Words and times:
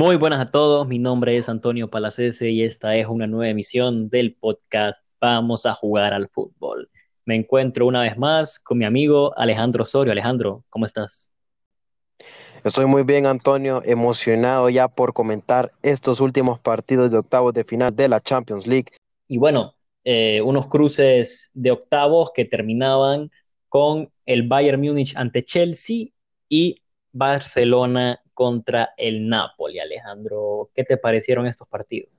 Muy 0.00 0.16
buenas 0.16 0.40
a 0.40 0.50
todos, 0.50 0.88
mi 0.88 0.98
nombre 0.98 1.36
es 1.36 1.50
Antonio 1.50 1.90
Palacese 1.90 2.48
y 2.48 2.62
esta 2.62 2.96
es 2.96 3.06
una 3.06 3.26
nueva 3.26 3.50
emisión 3.50 4.08
del 4.08 4.34
podcast 4.34 5.04
Vamos 5.20 5.66
a 5.66 5.74
jugar 5.74 6.14
al 6.14 6.30
fútbol. 6.30 6.88
Me 7.26 7.36
encuentro 7.36 7.86
una 7.86 8.00
vez 8.00 8.16
más 8.16 8.58
con 8.58 8.78
mi 8.78 8.86
amigo 8.86 9.38
Alejandro 9.38 9.82
Osorio. 9.82 10.10
Alejandro, 10.10 10.64
¿cómo 10.70 10.86
estás? 10.86 11.30
Estoy 12.64 12.86
muy 12.86 13.02
bien, 13.02 13.26
Antonio, 13.26 13.82
emocionado 13.84 14.70
ya 14.70 14.88
por 14.88 15.12
comentar 15.12 15.70
estos 15.82 16.20
últimos 16.20 16.58
partidos 16.58 17.10
de 17.10 17.18
octavos 17.18 17.52
de 17.52 17.64
final 17.64 17.94
de 17.94 18.08
la 18.08 18.22
Champions 18.22 18.66
League. 18.66 18.92
Y 19.28 19.36
bueno, 19.36 19.74
eh, 20.04 20.40
unos 20.40 20.66
cruces 20.66 21.50
de 21.52 21.72
octavos 21.72 22.32
que 22.34 22.46
terminaban 22.46 23.30
con 23.68 24.10
el 24.24 24.48
Bayern 24.48 24.80
Múnich 24.80 25.14
ante 25.14 25.44
Chelsea 25.44 26.06
y 26.48 26.80
Barcelona 27.12 28.20
contra 28.34 28.90
el 28.96 29.28
Napoli. 29.28 29.80
Alejandro, 29.80 30.70
¿qué 30.74 30.84
te 30.84 30.96
parecieron 30.96 31.46
estos 31.46 31.68
partidos? 31.68 32.10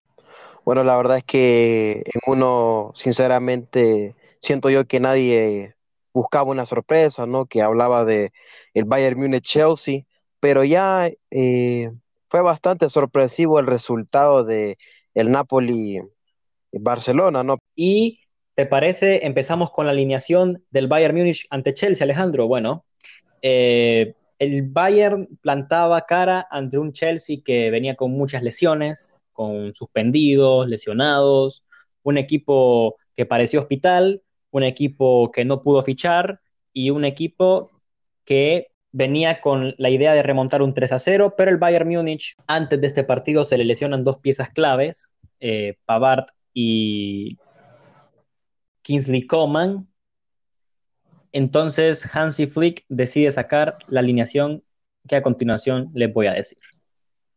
Bueno, 0.63 0.84
la 0.84 0.95
verdad 0.95 1.18
es 1.18 1.23
que 1.23 2.04
en 2.05 2.22
uno, 2.27 2.91
sinceramente, 2.94 4.16
siento 4.40 4.70
yo 4.70 4.85
que 4.85 4.99
nadie 4.99 5.76
buscaba 6.13 6.52
una 6.52 6.66
sorpresa, 6.66 7.26
¿no? 7.26 7.46
Que 7.46 7.62
hablaba 7.62 8.05
de 8.05 8.32
el 8.73 8.85
Bayern 8.85 9.20
Múnich 9.20 9.44
Chelsea, 9.44 10.04
pero 10.40 10.63
ya 10.63 11.10
eh, 11.32 11.91
fue 12.30 12.41
bastante 12.41 12.90
sorpresivo 12.90 13.60
el 13.60 13.68
resultado 13.68 14.44
de 14.44 14.77
el 15.13 15.32
Napoli 15.32 16.02
Barcelona, 16.71 17.44
¿no? 17.44 17.58
Y 17.76 18.21
¿te 18.55 18.66
parece? 18.66 19.26
Empezamos 19.26 19.71
con 19.71 19.85
la 19.85 19.91
alineación 19.91 20.63
del 20.70 20.88
Bayern 20.88 21.16
Múnich 21.16 21.48
ante 21.49 21.73
Chelsea, 21.73 22.04
Alejandro. 22.04 22.48
Bueno, 22.48 22.85
eh, 23.41 24.13
el 24.42 24.64
Bayern 24.64 25.28
plantaba 25.40 26.02
cara 26.08 26.48
ante 26.50 26.80
un 26.80 26.94
Chelsea 26.94 27.38
que 27.46 27.70
venía 27.70 27.96
con 27.96 28.10
muchas 28.10 28.42
lesiones, 28.42 29.14
con 29.34 29.76
suspendidos, 29.76 30.68
lesionados, 30.68 31.64
un 32.02 32.18
equipo 32.18 32.98
que 33.14 33.28
parecía 33.28 33.60
hospital, 33.60 34.24
un 34.50 34.64
equipo 34.64 35.32
que 35.32 35.46
no 35.46 35.62
pudo 35.62 35.84
fichar 35.84 36.42
y 36.74 36.90
un 36.90 37.06
equipo 37.06 37.70
que 38.26 38.72
venía 38.92 39.42
con 39.42 39.76
la 39.78 39.92
idea 39.92 40.16
de 40.16 40.24
remontar 40.24 40.64
un 40.64 40.74
3 40.74 40.92
a 40.94 40.98
0, 40.98 41.36
pero 41.38 41.52
el 41.52 41.58
Bayern 41.58 41.88
Múnich 41.88 42.36
antes 42.48 42.82
de 42.82 42.88
este 42.88 43.04
partido 43.04 43.44
se 43.44 43.60
le 43.60 43.64
lesionan 43.64 44.04
dos 44.04 44.18
piezas 44.18 44.50
claves, 44.50 45.14
eh, 45.40 45.78
Pavard 45.86 46.26
y 46.52 47.38
Kingsley 48.82 49.28
Coman, 49.28 49.91
entonces 51.32 52.07
Hansi 52.13 52.48
Flick 52.48 52.85
decide 52.90 53.32
sacar 53.32 53.77
la 53.87 54.01
alineación 54.01 54.63
que 55.07 55.15
a 55.15 55.21
continuación 55.21 55.90
les 55.93 56.13
voy 56.13 56.27
a 56.27 56.34
decir. 56.34 56.60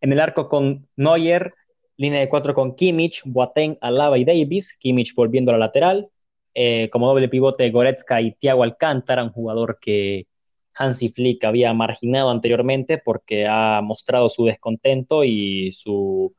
En 0.00 0.12
el 0.12 0.20
arco 0.20 0.48
con 0.48 0.88
Neuer, 0.96 1.54
línea 1.96 2.20
de 2.20 2.28
cuatro 2.28 2.54
con 2.54 2.74
Kimmich, 2.74 3.22
Boateng, 3.24 3.78
Alaba 3.80 4.18
y 4.18 4.24
Davis, 4.24 4.76
Kimmich 4.78 5.14
volviendo 5.14 5.50
a 5.50 5.54
la 5.54 5.66
lateral, 5.66 6.10
eh, 6.54 6.88
como 6.90 7.08
doble 7.08 7.28
pivote 7.28 7.70
Goretzka 7.70 8.20
y 8.20 8.32
Thiago 8.32 8.62
Alcántara, 8.62 9.24
un 9.24 9.30
jugador 9.32 9.78
que 9.80 10.26
Hansi 10.74 11.10
Flick 11.10 11.44
había 11.44 11.72
marginado 11.72 12.30
anteriormente 12.30 12.98
porque 12.98 13.46
ha 13.46 13.80
mostrado 13.82 14.28
su 14.28 14.44
descontento 14.44 15.24
y 15.24 15.72
su 15.72 16.34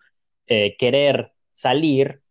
eh, 0.48 0.76
querer 0.78 1.32
salir 1.52 2.22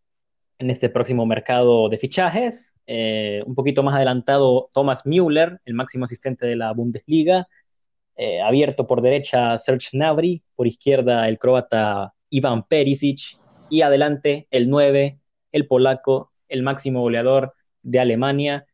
en 0.59 0.69
este 0.69 0.89
próximo 0.89 1.25
mercado 1.25 1.89
de 1.89 1.97
fichajes. 1.97 2.73
Eh, 2.87 3.41
un 3.45 3.55
poquito 3.55 3.83
más 3.83 3.95
adelantado, 3.95 4.69
Thomas 4.73 5.05
Müller, 5.05 5.59
el 5.65 5.73
máximo 5.73 6.05
asistente 6.05 6.45
de 6.45 6.55
la 6.55 6.71
Bundesliga. 6.73 7.47
Eh, 8.15 8.41
abierto 8.41 8.87
por 8.87 9.01
derecha, 9.01 9.57
Serge 9.57 9.89
Gnabry. 9.93 10.43
Por 10.55 10.67
izquierda, 10.67 11.27
el 11.27 11.37
croata 11.39 12.13
Ivan 12.29 12.63
Perisic. 12.67 13.39
Y 13.69 13.81
adelante, 13.81 14.47
el 14.51 14.69
9, 14.69 15.19
el 15.51 15.67
polaco, 15.67 16.31
el 16.47 16.63
máximo 16.63 17.01
goleador 17.01 17.53
de 17.81 17.99
Alemania, 17.99 18.65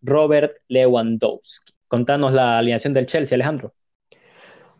Robert 0.00 0.56
Lewandowski. 0.68 1.72
Contanos 1.86 2.32
la 2.32 2.58
alineación 2.58 2.92
del 2.92 3.06
Chelsea, 3.06 3.36
Alejandro. 3.36 3.74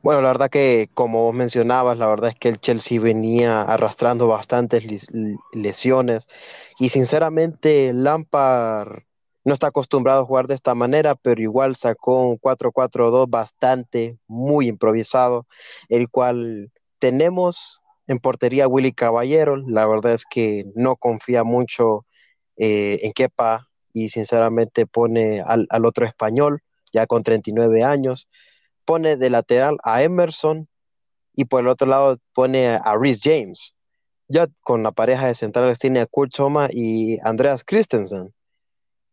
Bueno, 0.08 0.22
la 0.22 0.28
verdad 0.28 0.48
que 0.48 0.88
como 0.94 1.24
vos 1.24 1.34
mencionabas, 1.34 1.98
la 1.98 2.06
verdad 2.06 2.30
es 2.30 2.36
que 2.36 2.48
el 2.48 2.58
Chelsea 2.60 2.98
venía 2.98 3.60
arrastrando 3.60 4.26
bastantes 4.26 5.06
lesiones 5.52 6.28
y 6.78 6.88
sinceramente 6.88 7.92
Lampard 7.92 9.02
no 9.44 9.52
está 9.52 9.66
acostumbrado 9.66 10.22
a 10.22 10.24
jugar 10.24 10.46
de 10.46 10.54
esta 10.54 10.74
manera, 10.74 11.14
pero 11.14 11.42
igual 11.42 11.76
sacó 11.76 12.22
un 12.26 12.38
4-4-2 12.38 13.28
bastante, 13.28 14.16
muy 14.26 14.68
improvisado, 14.68 15.46
el 15.90 16.08
cual 16.08 16.72
tenemos 16.98 17.82
en 18.06 18.18
portería 18.18 18.66
Willy 18.66 18.92
Caballero, 18.92 19.58
la 19.58 19.86
verdad 19.86 20.14
es 20.14 20.24
que 20.24 20.64
no 20.74 20.96
confía 20.96 21.44
mucho 21.44 22.06
eh, 22.56 22.98
en 23.02 23.12
Kepa 23.12 23.68
y 23.92 24.08
sinceramente 24.08 24.86
pone 24.86 25.42
al 25.46 25.84
otro 25.84 26.06
español, 26.06 26.62
ya 26.94 27.06
con 27.06 27.22
39 27.22 27.82
años 27.82 28.26
pone 28.88 29.18
de 29.18 29.28
lateral 29.28 29.76
a 29.82 30.02
Emerson 30.02 30.66
y 31.34 31.44
por 31.44 31.60
el 31.60 31.68
otro 31.68 31.86
lado 31.86 32.16
pone 32.32 32.68
a 32.68 32.96
Rhys 32.96 33.20
James. 33.22 33.74
Ya 34.28 34.48
con 34.62 34.82
la 34.82 34.92
pareja 34.92 35.26
de 35.26 35.34
centrales 35.34 35.78
tiene 35.78 36.00
a 36.00 36.06
Kurt 36.06 36.32
Soma 36.32 36.68
y 36.70 37.18
Andreas 37.22 37.64
Christensen. 37.64 38.32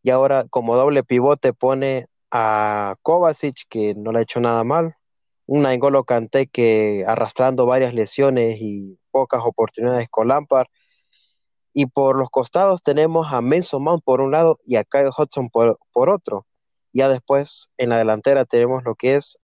Y 0.02 0.12
ahora 0.12 0.46
como 0.50 0.78
doble 0.78 1.04
pivote 1.04 1.52
pone 1.52 2.08
a 2.32 2.96
Kovacic, 3.02 3.68
que 3.68 3.96
no 3.96 4.14
le 4.14 4.20
ha 4.20 4.22
hecho 4.22 4.40
nada 4.40 4.64
mal. 4.64 4.96
Una 5.46 5.74
Engolo 5.74 6.06
Kanté 6.06 6.48
que 6.48 7.04
arrastrando 7.06 7.66
varias 7.66 7.94
lesiones 7.94 8.58
y 8.62 8.98
pocas 9.12 9.42
oportunidades 9.44 10.08
con 10.10 10.30
Lampard. 10.30 10.68
Y 11.74 11.88
por 11.88 12.18
los 12.18 12.30
costados 12.30 12.82
tenemos 12.82 13.28
a 13.30 13.42
Mason 13.42 13.84
Mount 13.84 14.06
por 14.06 14.22
un 14.22 14.32
lado 14.32 14.58
y 14.64 14.78
a 14.78 14.86
Kyle 14.86 15.12
Hudson 15.16 15.50
por, 15.50 15.80
por 15.92 16.10
otro. 16.10 16.46
Ya 16.94 17.10
después 17.10 17.70
en 17.78 17.90
la 17.90 17.98
delantera 17.98 18.46
tenemos 18.46 18.86
lo 18.86 18.96
que 18.96 19.16
es 19.16 19.38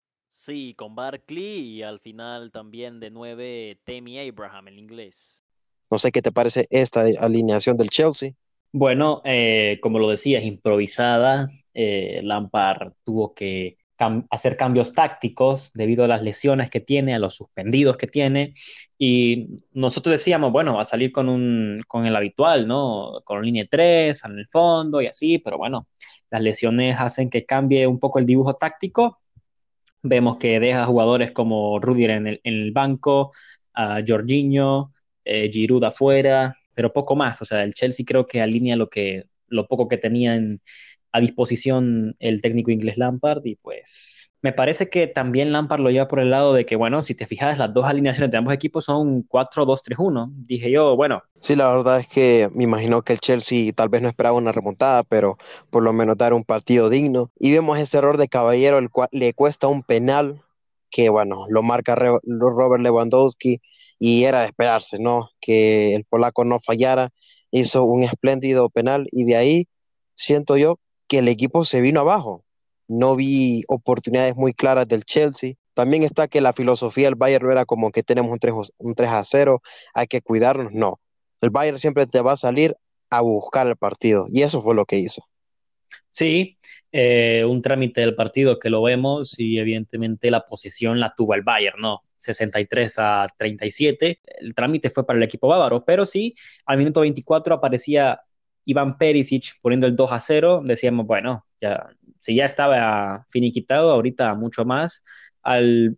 Sí, 0.50 0.74
con 0.76 0.96
Barkley 0.96 1.60
y 1.60 1.84
al 1.84 2.00
final 2.00 2.50
también 2.52 3.00
de 3.00 3.12
nueve 3.12 3.78
Temi 3.84 4.18
Abraham 4.18 4.70
en 4.70 4.80
inglés. 4.80 5.44
No 5.92 6.00
sé 6.00 6.12
qué 6.12 6.24
te 6.24 6.32
parece 6.32 6.66
esta 6.72 7.02
alineación 7.20 7.78
del 7.78 7.92
Chelsea. 7.92 8.32
Bueno, 8.72 9.22
eh, 9.26 9.78
como 9.80 10.00
lo 10.00 10.10
decías, 10.10 10.44
improvisada. 10.44 11.50
Eh, 11.76 12.22
Lampard 12.24 12.94
tuvo 13.04 13.36
que 13.36 13.78
hacer 14.32 14.58
cambios 14.58 14.94
tácticos 14.94 15.72
debido 15.76 16.04
a 16.04 16.08
las 16.08 16.24
lesiones 16.24 16.72
que 16.72 16.80
tiene, 16.80 17.14
a 17.14 17.20
los 17.20 17.36
suspendidos 17.36 17.96
que 17.98 18.08
tiene. 18.08 18.56
Y 18.98 19.50
nosotros 19.74 20.14
decíamos, 20.14 20.52
bueno, 20.52 20.74
va 20.74 20.82
a 20.82 20.86
salir 20.86 21.12
con, 21.12 21.30
un, 21.30 21.80
con 21.88 22.08
el 22.08 22.16
habitual, 22.16 22.68
¿no? 22.68 23.22
Con 23.24 23.44
línea 23.44 23.68
3 23.70 24.26
en 24.26 24.40
el 24.40 24.48
fondo 24.48 25.00
y 25.00 25.06
así, 25.06 25.38
pero 25.38 25.60
bueno, 25.60 25.88
las 26.32 26.42
lesiones 26.42 27.00
hacen 27.00 27.30
que 27.30 27.46
cambie 27.46 27.86
un 27.86 28.00
poco 28.00 28.18
el 28.18 28.26
dibujo 28.26 28.56
táctico 28.56 29.20
Vemos 30.02 30.38
que 30.38 30.60
deja 30.60 30.86
jugadores 30.86 31.32
como 31.32 31.80
Rudiger 31.80 32.12
en 32.12 32.40
el, 32.44 32.72
banco, 32.72 33.34
a 33.74 34.02
Jorginho, 34.06 34.94
eh, 35.26 35.50
Giroud 35.52 35.84
afuera, 35.84 36.56
pero 36.74 36.94
poco 36.94 37.16
más. 37.16 37.42
O 37.42 37.46
sea, 37.46 37.64
el 37.64 37.74
Chelsea 37.74 38.06
creo 38.08 38.26
que 38.26 38.42
alinea 38.42 38.76
lo, 38.76 38.90
que, 38.90 39.26
lo 39.48 39.68
poco 39.68 39.88
que 39.88 39.98
tenía 39.98 40.40
a 41.12 41.20
disposición 41.20 42.16
el 42.20 42.42
técnico 42.42 42.72
inglés 42.72 42.98
Lampard 42.98 43.46
y 43.46 43.56
pues 43.56 44.30
me 44.42 44.54
parece 44.54 44.90
que 44.90 45.08
también 45.08 45.52
Lampard 45.52 45.82
lo 45.82 45.92
lleva 45.92 46.08
por 46.08 46.20
el 46.20 46.30
lado 46.30 46.54
de 46.54 46.66
que, 46.66 46.78
bueno, 46.78 47.04
si 47.04 47.14
te 47.14 47.26
fijas, 47.26 47.58
las 47.58 47.74
dos 47.74 47.86
alineaciones 47.86 48.32
de 48.32 48.38
ambos 48.38 48.54
equipos 48.54 48.86
son 48.86 49.28
4-2-3-1. 49.28 50.30
Dije 50.32 50.72
yo, 50.72 50.96
bueno. 50.96 51.22
Sí, 51.42 51.58
la 51.58 51.70
verdad 51.70 52.00
es 52.00 52.08
que 52.08 52.50
me 52.56 52.64
imagino 52.64 53.02
que 53.02 53.14
el 53.14 53.20
Chelsea 53.20 53.74
tal 53.74 53.90
vez 53.90 54.02
no 54.02 54.08
esperaba 54.08 54.38
una 54.38 54.54
remontada, 54.54 55.04
pero 55.04 55.38
por 55.70 55.84
lo 55.84 55.92
menos 55.92 56.18
dar 56.18 56.34
un 56.34 56.46
partido 56.46 56.90
digno. 56.90 57.32
Y 57.38 57.52
vemos 57.52 57.78
ese 57.80 57.98
error 57.98 58.16
de 58.16 58.30
Caballero, 58.30 58.78
el 58.78 58.90
cual 58.90 59.10
le 59.12 59.34
cuesta 59.34 59.68
un 59.68 59.84
penal, 59.84 60.42
que 60.90 61.10
bueno, 61.10 61.46
lo 61.50 61.62
marca 61.62 61.96
Robert 61.96 62.82
Lewandowski 62.82 63.60
y 64.00 64.24
era 64.24 64.42
de 64.42 64.48
esperarse, 64.48 65.00
¿no? 65.00 65.32
Que 65.42 65.94
el 65.94 66.06
polaco 66.06 66.46
no 66.46 66.62
fallara, 66.62 67.10
hizo 67.52 67.84
un 67.84 68.04
espléndido 68.04 68.70
penal 68.70 69.06
y 69.12 69.26
de 69.26 69.36
ahí 69.36 69.68
siento 70.14 70.56
yo 70.56 70.80
que 71.10 71.20
el 71.20 71.28
equipo 71.28 71.66
se 71.66 71.82
vino 71.82 72.00
abajo 72.00 72.46
no 72.90 73.16
vi 73.16 73.64
oportunidades 73.68 74.36
muy 74.36 74.54
claras 74.54 74.88
del 74.88 75.06
Chelsea. 75.06 75.54
También 75.74 76.04
está 76.04 76.28
que 76.28 76.42
la 76.42 76.54
filosofía 76.54 77.06
del 77.06 77.16
Bayern 77.16 77.50
era 77.50 77.66
como 77.66 77.92
que 77.92 78.04
tenemos 78.04 78.32
un 78.32 78.40
3, 78.40 78.54
un 78.78 78.96
3 78.96 79.10
a 79.12 79.24
0, 79.24 79.62
hay 79.94 80.08
que 80.08 80.22
cuidarnos. 80.22 80.74
No, 80.74 81.00
el 81.40 81.52
Bayern 81.52 81.80
siempre 81.80 82.06
te 82.08 82.20
va 82.20 82.34
a 82.34 82.38
salir 82.38 82.76
a 83.10 83.22
buscar 83.22 83.68
el 83.68 83.78
partido 83.78 84.28
y 84.34 84.42
eso 84.42 84.62
fue 84.62 84.76
lo 84.76 84.86
que 84.86 84.98
hizo. 84.98 85.24
Sí, 86.12 86.58
eh, 86.92 87.46
un 87.48 87.62
trámite 87.62 88.02
del 88.02 88.16
partido 88.16 88.58
que 88.58 88.72
lo 88.72 88.82
vemos 88.82 89.40
y 89.40 89.60
evidentemente 89.60 90.32
la 90.32 90.46
posición 90.46 91.00
la 91.00 91.14
tuvo 91.16 91.36
el 91.36 91.44
Bayern, 91.44 91.80
¿no? 91.80 92.04
63 92.18 92.96
a 92.98 93.28
37. 93.38 94.20
El 94.40 94.54
trámite 94.56 94.90
fue 94.90 95.06
para 95.06 95.18
el 95.18 95.24
equipo 95.24 95.48
bávaro, 95.48 95.86
pero 95.86 96.06
sí, 96.06 96.36
al 96.66 96.80
minuto 96.80 97.02
24 97.02 97.54
aparecía 97.54 98.20
Iván 98.70 98.98
Perisic 98.98 99.60
poniendo 99.62 99.88
el 99.88 99.96
2 99.96 100.12
a 100.12 100.20
0. 100.20 100.62
Decíamos, 100.64 101.08
bueno, 101.08 101.46
ya 101.60 101.90
si 102.20 102.36
ya 102.36 102.46
estaba 102.46 103.26
finiquitado, 103.30 103.92
ahorita 103.92 104.36
mucho 104.36 104.66
más. 104.66 105.04
Al 105.42 105.98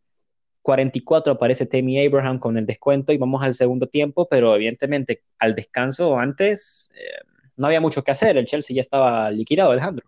44 0.61 1.33
aparece 1.33 1.65
Tammy 1.65 2.05
Abraham 2.05 2.39
con 2.39 2.57
el 2.57 2.65
descuento 2.65 3.11
y 3.11 3.17
vamos 3.17 3.41
al 3.41 3.55
segundo 3.55 3.87
tiempo, 3.87 4.27
pero 4.29 4.55
evidentemente 4.55 5.23
al 5.39 5.55
descanso 5.55 6.17
antes 6.17 6.89
eh, 6.95 7.25
no 7.57 7.67
había 7.67 7.81
mucho 7.81 8.03
que 8.03 8.11
hacer, 8.11 8.37
el 8.37 8.45
Chelsea 8.45 8.75
ya 8.75 8.81
estaba 8.81 9.31
liquidado, 9.31 9.71
Alejandro. 9.71 10.07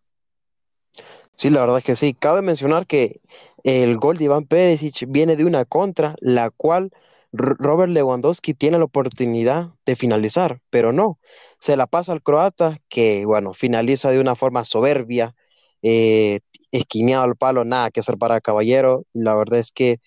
Sí, 1.35 1.49
la 1.49 1.61
verdad 1.61 1.79
es 1.79 1.83
que 1.83 1.95
sí. 1.95 2.13
Cabe 2.13 2.43
mencionar 2.43 2.85
que 2.85 3.19
el 3.63 3.97
gol 3.97 4.17
de 4.17 4.25
Iván 4.25 4.45
Perisic 4.45 5.05
viene 5.09 5.35
de 5.35 5.45
una 5.45 5.65
contra, 5.65 6.15
la 6.19 6.51
cual 6.51 6.91
Robert 7.33 7.91
Lewandowski 7.91 8.53
tiene 8.53 8.77
la 8.77 8.85
oportunidad 8.85 9.69
de 9.87 9.95
finalizar, 9.95 10.59
pero 10.69 10.93
no. 10.93 11.19
Se 11.59 11.75
la 11.75 11.87
pasa 11.87 12.11
al 12.11 12.21
croata, 12.21 12.77
que 12.89 13.25
bueno, 13.25 13.53
finaliza 13.53 14.11
de 14.11 14.19
una 14.19 14.35
forma 14.35 14.63
soberbia, 14.63 15.35
eh, 15.81 16.41
esquineado 16.71 17.23
al 17.23 17.35
palo, 17.35 17.65
nada 17.65 17.89
que 17.89 18.01
hacer 18.01 18.17
para 18.19 18.39
Caballero. 18.39 19.05
La 19.13 19.35
verdad 19.35 19.59
es 19.59 19.71
que 19.71 19.97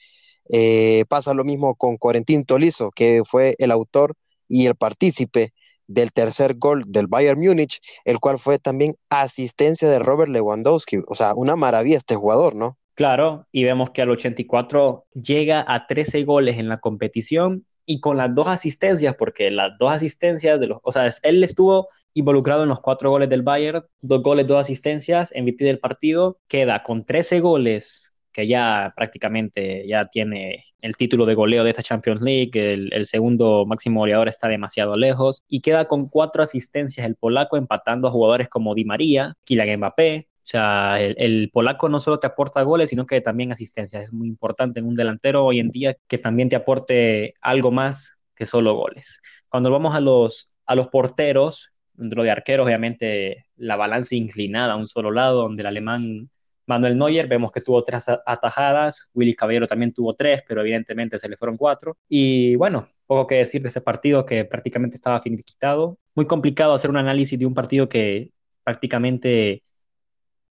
eh, 0.50 1.05
pasa 1.08 1.34
lo 1.34 1.44
mismo 1.44 1.75
con 1.75 1.96
Corentín 1.96 2.44
Tolizo, 2.44 2.90
que 2.93 3.23
fue 3.28 3.56
el 3.58 3.73
autor 3.73 4.14
y 4.49 4.67
el 4.67 4.76
partícipe 4.76 5.52
del 5.88 6.12
tercer 6.12 6.55
gol 6.56 6.84
del 6.87 7.08
Bayern 7.08 7.40
Múnich, 7.40 7.81
el 8.05 8.20
cual 8.20 8.38
fue 8.38 8.58
también 8.61 8.96
asistencia 9.11 9.88
de 9.88 9.99
Robert 9.99 10.31
Lewandowski. 10.31 10.99
O 11.08 11.14
sea, 11.17 11.34
una 11.34 11.56
maravilla 11.56 11.96
este 11.96 12.14
jugador, 12.14 12.55
¿no? 12.55 12.78
Claro, 12.96 13.46
y 13.52 13.62
vemos 13.62 13.90
que 13.90 14.00
al 14.00 14.08
84 14.08 15.04
llega 15.12 15.62
a 15.69 15.87
13 15.87 16.25
goles 16.25 16.58
en 16.58 16.70
la 16.70 16.78
competición 16.78 17.66
y 17.84 18.00
con 18.00 18.16
las 18.16 18.34
dos 18.34 18.48
asistencias, 18.48 19.14
porque 19.19 19.50
las 19.50 19.76
dos 19.78 19.93
asistencias 19.93 20.58
de 20.58 20.66
los, 20.69 20.78
o 20.82 20.93
sea, 20.93 21.10
él 21.22 21.44
estuvo 21.44 21.88
involucrado 22.14 22.62
en 22.62 22.70
los 22.70 22.81
cuatro 22.81 23.10
goles 23.10 23.28
del 23.28 23.43
Bayern, 23.43 23.84
dos 24.00 24.22
goles, 24.22 24.46
dos 24.46 24.58
asistencias, 24.58 25.31
MVP 25.37 25.62
del 25.62 25.78
partido, 25.78 26.38
queda 26.48 26.82
con 26.82 27.04
13 27.04 27.40
goles 27.40 28.14
que 28.32 28.46
ya 28.46 28.94
prácticamente 28.96 29.87
ya 29.87 30.08
tiene 30.08 30.64
el 30.81 30.96
título 30.96 31.26
de 31.26 31.34
goleo 31.34 31.64
de 31.64 31.70
esta 31.70 31.82
Champions 31.82 32.22
League, 32.22 32.50
el, 32.54 33.06
segundo 33.06 33.66
máximo 33.66 34.00
goleador 34.00 34.28
está 34.28 34.49
demasiado 34.49 34.94
lejos 34.96 35.42
y 35.49 35.60
queda 35.60 35.87
con 35.87 36.08
cuatro 36.08 36.42
asistencias 36.42 37.06
el 37.06 37.16
polaco 37.16 37.56
empatando 37.58 38.08
a 38.08 38.10
jugadores 38.10 38.49
como 38.49 38.75
Di 38.75 38.84
María, 38.84 39.34
Kylian 39.44 39.78
Mbappé, 39.78 40.28
o 40.46 40.48
sea, 40.48 41.00
el, 41.00 41.50
polaco 41.52 41.88
no 41.88 41.98
solo 41.98 42.20
te 42.20 42.28
aporta 42.28 42.62
goles, 42.62 42.90
sino 42.90 43.04
que 43.04 43.20
también 43.20 43.50
asistencias. 43.50 44.04
Es 44.04 44.12
muy 44.12 44.28
importante 44.28 44.78
en 44.78 44.87
un 44.87 44.94
delantero 44.94 45.44
hoy 45.44 45.58
en 45.58 45.70
día 45.70 45.96
que 46.06 46.19
también 46.19 46.48
te 46.48 46.54
aporte 46.54 47.34
algo 47.40 47.72
más 47.72 48.16
que 48.32 48.46
solo 48.46 48.75
goles. 48.75 49.20
Cuando 49.48 49.72
vamos 49.72 49.96
a 49.96 50.00
los, 50.00 50.52
a 50.64 50.76
los 50.76 50.87
porteros, 50.87 51.72
dentro 51.94 52.22
de 52.22 52.31
arqueros, 52.31 52.64
obviamente 52.64 53.46
la 53.56 53.75
balanza 53.75 54.14
inclinada 54.14 54.75
a 54.75 54.76
un 54.76 54.87
solo 54.87 55.10
lado, 55.10 55.43
donde 55.43 55.62
el 55.62 55.66
alemán 55.66 56.31
Manuel 56.66 56.96
Neuer, 56.96 57.26
vemos 57.26 57.50
que 57.50 57.60
tuvo 57.60 57.82
tres 57.82 58.04
atajadas, 58.25 59.08
Willy 59.14 59.34
Caballero 59.34 59.66
también 59.66 59.92
tuvo 59.92 60.14
tres, 60.14 60.44
pero 60.46 60.60
evidentemente 60.60 61.19
se 61.19 61.28
le 61.28 61.37
fueron 61.37 61.56
cuatro. 61.56 61.96
Y 62.08 62.54
bueno, 62.54 62.88
poco 63.06 63.26
que 63.26 63.37
decir 63.37 63.62
de 63.62 63.69
ese 63.70 63.81
partido 63.81 64.25
que 64.25 64.44
prácticamente 64.44 64.94
estaba 64.94 65.20
finiquitado. 65.20 65.99
Muy 66.14 66.26
complicado 66.26 66.72
hacer 66.72 66.90
un 66.90 66.99
análisis 66.99 67.37
de 67.37 67.46
un 67.46 67.54
partido 67.54 67.88
que 67.88 68.31
prácticamente 68.62 69.64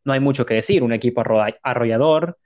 no 0.04 0.14
hay 0.14 0.20
mucho 0.20 0.46
que 0.46 0.56
decir. 0.56 0.84
Un 0.84 0.94
equipo 0.94 1.24
arrollador 1.64 2.38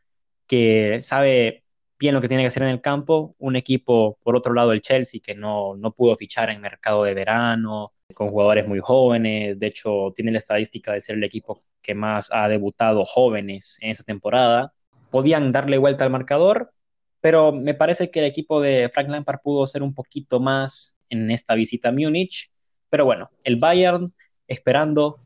que 0.48 1.00
sabe 1.02 1.64
bien 1.98 2.14
lo 2.14 2.22
que 2.22 2.28
tiene 2.28 2.44
que 2.44 2.48
hacer 2.48 2.64
en 2.64 2.70
el 2.70 2.82
campo. 2.82 3.36
Un 3.40 3.56
equipo, 3.56 4.18
por 4.24 4.36
otro 4.36 4.54
lado, 4.54 4.72
el 4.72 4.82
Chelsea, 4.82 5.22
que 5.24 5.36
no, 5.36 5.76
no 5.76 5.92
pudo 5.92 6.16
fichar 6.16 6.50
en 6.50 6.62
mercado 6.62 7.04
de 7.04 7.14
verano, 7.14 7.94
con 8.14 8.30
jugadores 8.30 8.68
muy 8.68 8.80
jóvenes. 8.80 9.58
De 9.60 9.68
hecho, 9.68 10.12
tiene 10.16 10.32
la 10.32 10.38
estadística 10.40 10.94
de 10.94 11.02
ser 11.02 11.16
el 11.16 11.24
equipo 11.24 11.64
que 11.82 11.96
más 11.96 12.30
ha 12.32 12.48
debutado 12.48 13.06
jóvenes 13.06 13.78
en 13.82 13.92
esta 13.92 14.04
temporada. 14.04 14.74
Podían 15.12 15.52
darle 15.52 15.78
vuelta 15.78 16.04
al 16.04 16.10
marcador, 16.10 16.74
pero 17.22 17.52
me 17.52 17.74
parece 17.74 18.12
que 18.12 18.20
el 18.20 18.26
equipo 18.26 18.62
de 18.62 18.90
Frank 18.94 19.10
Lampard 19.10 19.40
pudo 19.44 19.68
ser 19.68 19.84
un 19.84 19.94
poquito 19.94 20.40
más 20.40 20.98
en 21.10 21.32
esta 21.32 21.56
visita 21.56 21.90
a 21.90 21.92
Múnich. 21.92 22.52
Pero 22.90 23.06
bueno, 23.06 23.32
el 23.44 23.58
Bayern 23.58 24.14
esperando 24.48 25.25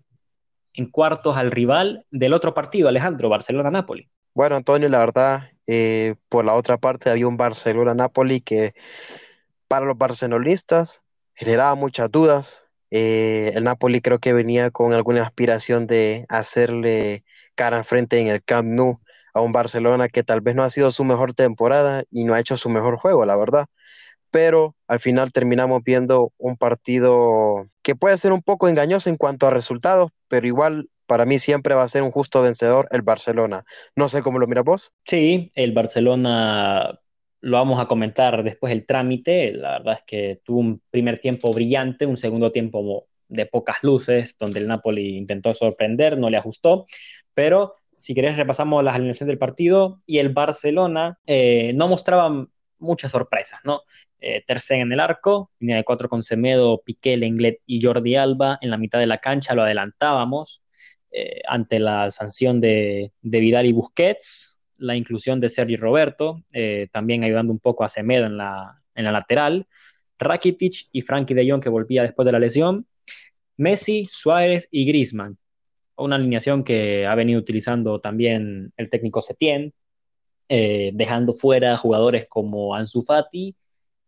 en 0.73 0.89
cuartos 0.89 1.37
al 1.37 1.51
rival 1.51 2.01
del 2.11 2.33
otro 2.33 2.53
partido, 2.53 2.89
Alejandro, 2.89 3.29
Barcelona-Napoli. 3.29 4.09
Bueno, 4.33 4.55
Antonio, 4.55 4.87
la 4.89 4.99
verdad, 4.99 5.49
eh, 5.67 6.15
por 6.29 6.45
la 6.45 6.53
otra 6.53 6.77
parte 6.77 7.09
había 7.09 7.27
un 7.27 7.37
Barcelona-Napoli 7.37 8.41
que 8.41 8.73
para 9.67 9.85
los 9.85 9.97
barcelonistas 9.97 11.01
generaba 11.35 11.75
muchas 11.75 12.09
dudas, 12.11 12.63
eh, 12.91 13.51
el 13.55 13.63
Napoli 13.63 14.01
creo 14.01 14.19
que 14.19 14.33
venía 14.33 14.71
con 14.71 14.93
alguna 14.93 15.23
aspiración 15.23 15.87
de 15.87 16.25
hacerle 16.29 17.23
cara 17.55 17.77
al 17.77 17.85
frente 17.85 18.19
en 18.19 18.27
el 18.27 18.43
Camp 18.43 18.67
Nou 18.67 18.99
a 19.33 19.41
un 19.41 19.51
Barcelona 19.51 20.09
que 20.09 20.23
tal 20.23 20.41
vez 20.41 20.55
no 20.55 20.63
ha 20.63 20.69
sido 20.69 20.91
su 20.91 21.03
mejor 21.03 21.33
temporada 21.33 22.03
y 22.09 22.23
no 22.23 22.33
ha 22.33 22.39
hecho 22.39 22.57
su 22.57 22.69
mejor 22.69 22.97
juego, 22.97 23.25
la 23.25 23.35
verdad. 23.35 23.67
Pero 24.31 24.75
al 24.87 24.99
final 24.99 25.31
terminamos 25.31 25.83
viendo 25.83 26.33
un 26.37 26.57
partido 26.57 27.67
que 27.81 27.95
puede 27.95 28.17
ser 28.17 28.31
un 28.31 28.41
poco 28.41 28.67
engañoso 28.67 29.09
en 29.09 29.17
cuanto 29.17 29.47
a 29.47 29.51
resultados, 29.51 30.11
pero 30.27 30.45
igual 30.47 30.89
para 31.05 31.25
mí 31.25 31.39
siempre 31.39 31.73
va 31.73 31.83
a 31.83 31.87
ser 31.87 32.03
un 32.03 32.11
justo 32.11 32.41
vencedor 32.41 32.87
el 32.91 33.01
Barcelona. 33.01 33.65
No 33.95 34.09
sé 34.09 34.21
cómo 34.21 34.37
lo 34.37 34.47
miras 34.47 34.63
vos. 34.63 34.91
Sí, 35.05 35.51
el 35.55 35.71
Barcelona 35.71 36.99
lo 37.41 37.57
vamos 37.57 37.79
a 37.79 37.87
comentar 37.87 38.43
después 38.43 38.71
el 38.71 38.85
trámite. 38.85 39.51
La 39.53 39.79
verdad 39.79 39.95
es 39.95 40.03
que 40.05 40.41
tuvo 40.43 40.59
un 40.59 40.81
primer 40.91 41.19
tiempo 41.19 41.53
brillante, 41.53 42.05
un 42.05 42.17
segundo 42.17 42.51
tiempo 42.51 43.07
de 43.27 43.45
pocas 43.45 43.77
luces, 43.81 44.35
donde 44.37 44.59
el 44.59 44.67
Napoli 44.67 45.17
intentó 45.17 45.53
sorprender, 45.53 46.17
no 46.17 46.29
le 46.29 46.37
ajustó, 46.37 46.85
pero 47.33 47.75
si 47.99 48.13
querés 48.13 48.37
repasamos 48.37 48.83
las 48.83 48.95
alineaciones 48.95 49.29
del 49.29 49.37
partido 49.37 49.97
y 50.05 50.19
el 50.19 50.29
Barcelona 50.29 51.19
eh, 51.25 51.73
no 51.75 51.87
mostraba 51.87 52.47
muchas 52.79 53.11
sorpresas, 53.11 53.59
¿no? 53.63 53.81
Eh, 54.21 54.43
en 54.69 54.91
el 54.91 54.99
arco, 54.99 55.51
línea 55.59 55.77
de 55.77 55.83
cuatro 55.83 56.09
con 56.09 56.23
Semedo, 56.23 56.81
Piqué, 56.83 57.15
Lenglet 57.15 57.61
y 57.65 57.81
Jordi 57.81 58.15
Alba 58.15 58.57
en 58.61 58.69
la 58.69 58.77
mitad 58.77 58.99
de 58.99 59.07
la 59.07 59.19
cancha, 59.19 59.55
lo 59.55 59.63
adelantábamos 59.63 60.61
eh, 61.11 61.41
ante 61.47 61.79
la 61.79 62.11
sanción 62.11 62.59
de, 62.59 63.13
de 63.21 63.39
Vidal 63.39 63.65
y 63.65 63.71
Busquets, 63.71 64.59
la 64.77 64.95
inclusión 64.95 65.39
de 65.39 65.49
Sergi 65.49 65.77
Roberto, 65.77 66.43
eh, 66.53 66.87
también 66.91 67.23
ayudando 67.23 67.53
un 67.53 67.59
poco 67.59 67.83
a 67.83 67.89
Semedo 67.89 68.25
en 68.25 68.37
la, 68.37 68.81
en 68.93 69.05
la 69.05 69.11
lateral, 69.11 69.67
Rakitic 70.17 70.89
y 70.91 71.01
Frankie 71.01 71.33
de 71.33 71.49
Jong 71.49 71.63
que 71.63 71.69
volvía 71.69 72.03
después 72.03 72.25
de 72.25 72.31
la 72.33 72.39
lesión, 72.39 72.87
Messi, 73.57 74.07
Suárez 74.11 74.67
y 74.71 74.85
Griezmann. 74.85 75.37
Una 75.95 76.15
alineación 76.15 76.63
que 76.63 77.07
ha 77.07 77.15
venido 77.15 77.39
utilizando 77.39 77.99
también 77.99 78.73
el 78.77 78.89
técnico 78.89 79.21
Setien, 79.21 79.73
eh, 80.49 80.91
dejando 80.93 81.33
fuera 81.33 81.75
jugadores 81.77 82.27
como 82.27 82.73
Ansu 82.75 83.01
Fati 83.01 83.55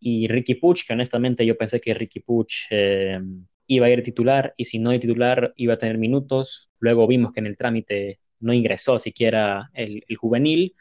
y 0.02 0.28
Ricky 0.28 0.56
Puch, 0.56 0.86
que 0.86 0.94
honestamente 0.94 1.46
yo 1.46 1.56
pensé 1.56 1.80
que 1.80 1.94
Ricky 1.94 2.20
Puch 2.20 2.66
eh, 2.72 3.20
iba 3.68 3.86
a 3.86 3.90
ir 3.90 4.02
titular 4.02 4.54
y 4.58 4.66
si 4.66 4.80
no 4.80 4.90
de 4.90 5.00
titular 5.00 5.54
iba 5.56 5.76
a 5.76 5.78
tener 5.78 5.98
minutos. 6.00 6.70
Luego 6.80 7.08
vimos 7.08 7.32
que 7.32 7.40
en 7.40 7.46
el 7.46 7.56
trámite 7.56 8.20
no 8.40 8.52
ingresó 8.52 8.98
siquiera 8.98 9.70
el, 9.74 10.04
juvenil, 10.20 10.76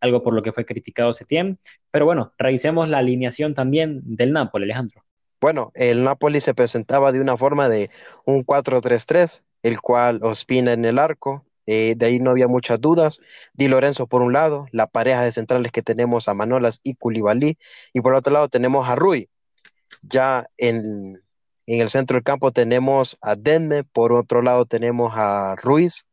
algo 0.00 0.22
por 0.22 0.32
lo 0.32 0.42
que 0.42 0.52
fue 0.52 0.64
criticado 0.64 1.12
Setien. 1.12 1.58
Pero 1.90 2.06
bueno, 2.06 2.32
revisemos 2.38 2.88
la 2.88 2.98
alineación 2.98 3.52
también 3.54 4.00
del 4.04 4.32
Napoli, 4.32 4.64
Alejandro. 4.64 5.02
Bueno, 5.40 5.72
el 5.74 6.04
Napoli 6.04 6.40
se 6.40 6.54
presentaba 6.54 7.10
de 7.10 7.20
una 7.20 7.36
forma 7.36 7.68
de 7.68 7.90
un 8.24 8.44
4-3-3, 8.44 9.42
el 9.64 9.80
cual 9.80 10.20
Ospina 10.22 10.72
en 10.72 10.84
el 10.84 10.98
arco, 11.00 11.44
eh, 11.66 11.94
de 11.96 12.06
ahí 12.06 12.18
no 12.18 12.30
había 12.30 12.48
muchas 12.48 12.80
dudas. 12.80 13.20
Di 13.54 13.68
Lorenzo 13.68 14.06
por 14.06 14.22
un 14.22 14.32
lado, 14.32 14.66
la 14.72 14.86
pareja 14.86 15.22
de 15.22 15.32
centrales 15.32 15.72
que 15.72 15.82
tenemos 15.82 16.28
a 16.28 16.34
Manolas 16.34 16.80
y 16.82 16.94
Koulibaly, 16.94 17.58
y 17.92 18.00
por 18.00 18.14
otro 18.14 18.32
lado 18.32 18.48
tenemos 18.48 18.88
a 18.88 18.94
Rui. 18.94 19.28
Ya 20.02 20.46
en, 20.56 21.22
en 21.66 21.80
el 21.80 21.90
centro 21.90 22.16
del 22.16 22.24
campo 22.24 22.52
tenemos 22.52 23.18
a 23.20 23.36
Denme, 23.36 23.84
por 23.84 24.12
otro 24.12 24.42
lado 24.42 24.66
tenemos 24.66 25.12
a 25.16 25.56
Ruiz, 25.56 26.06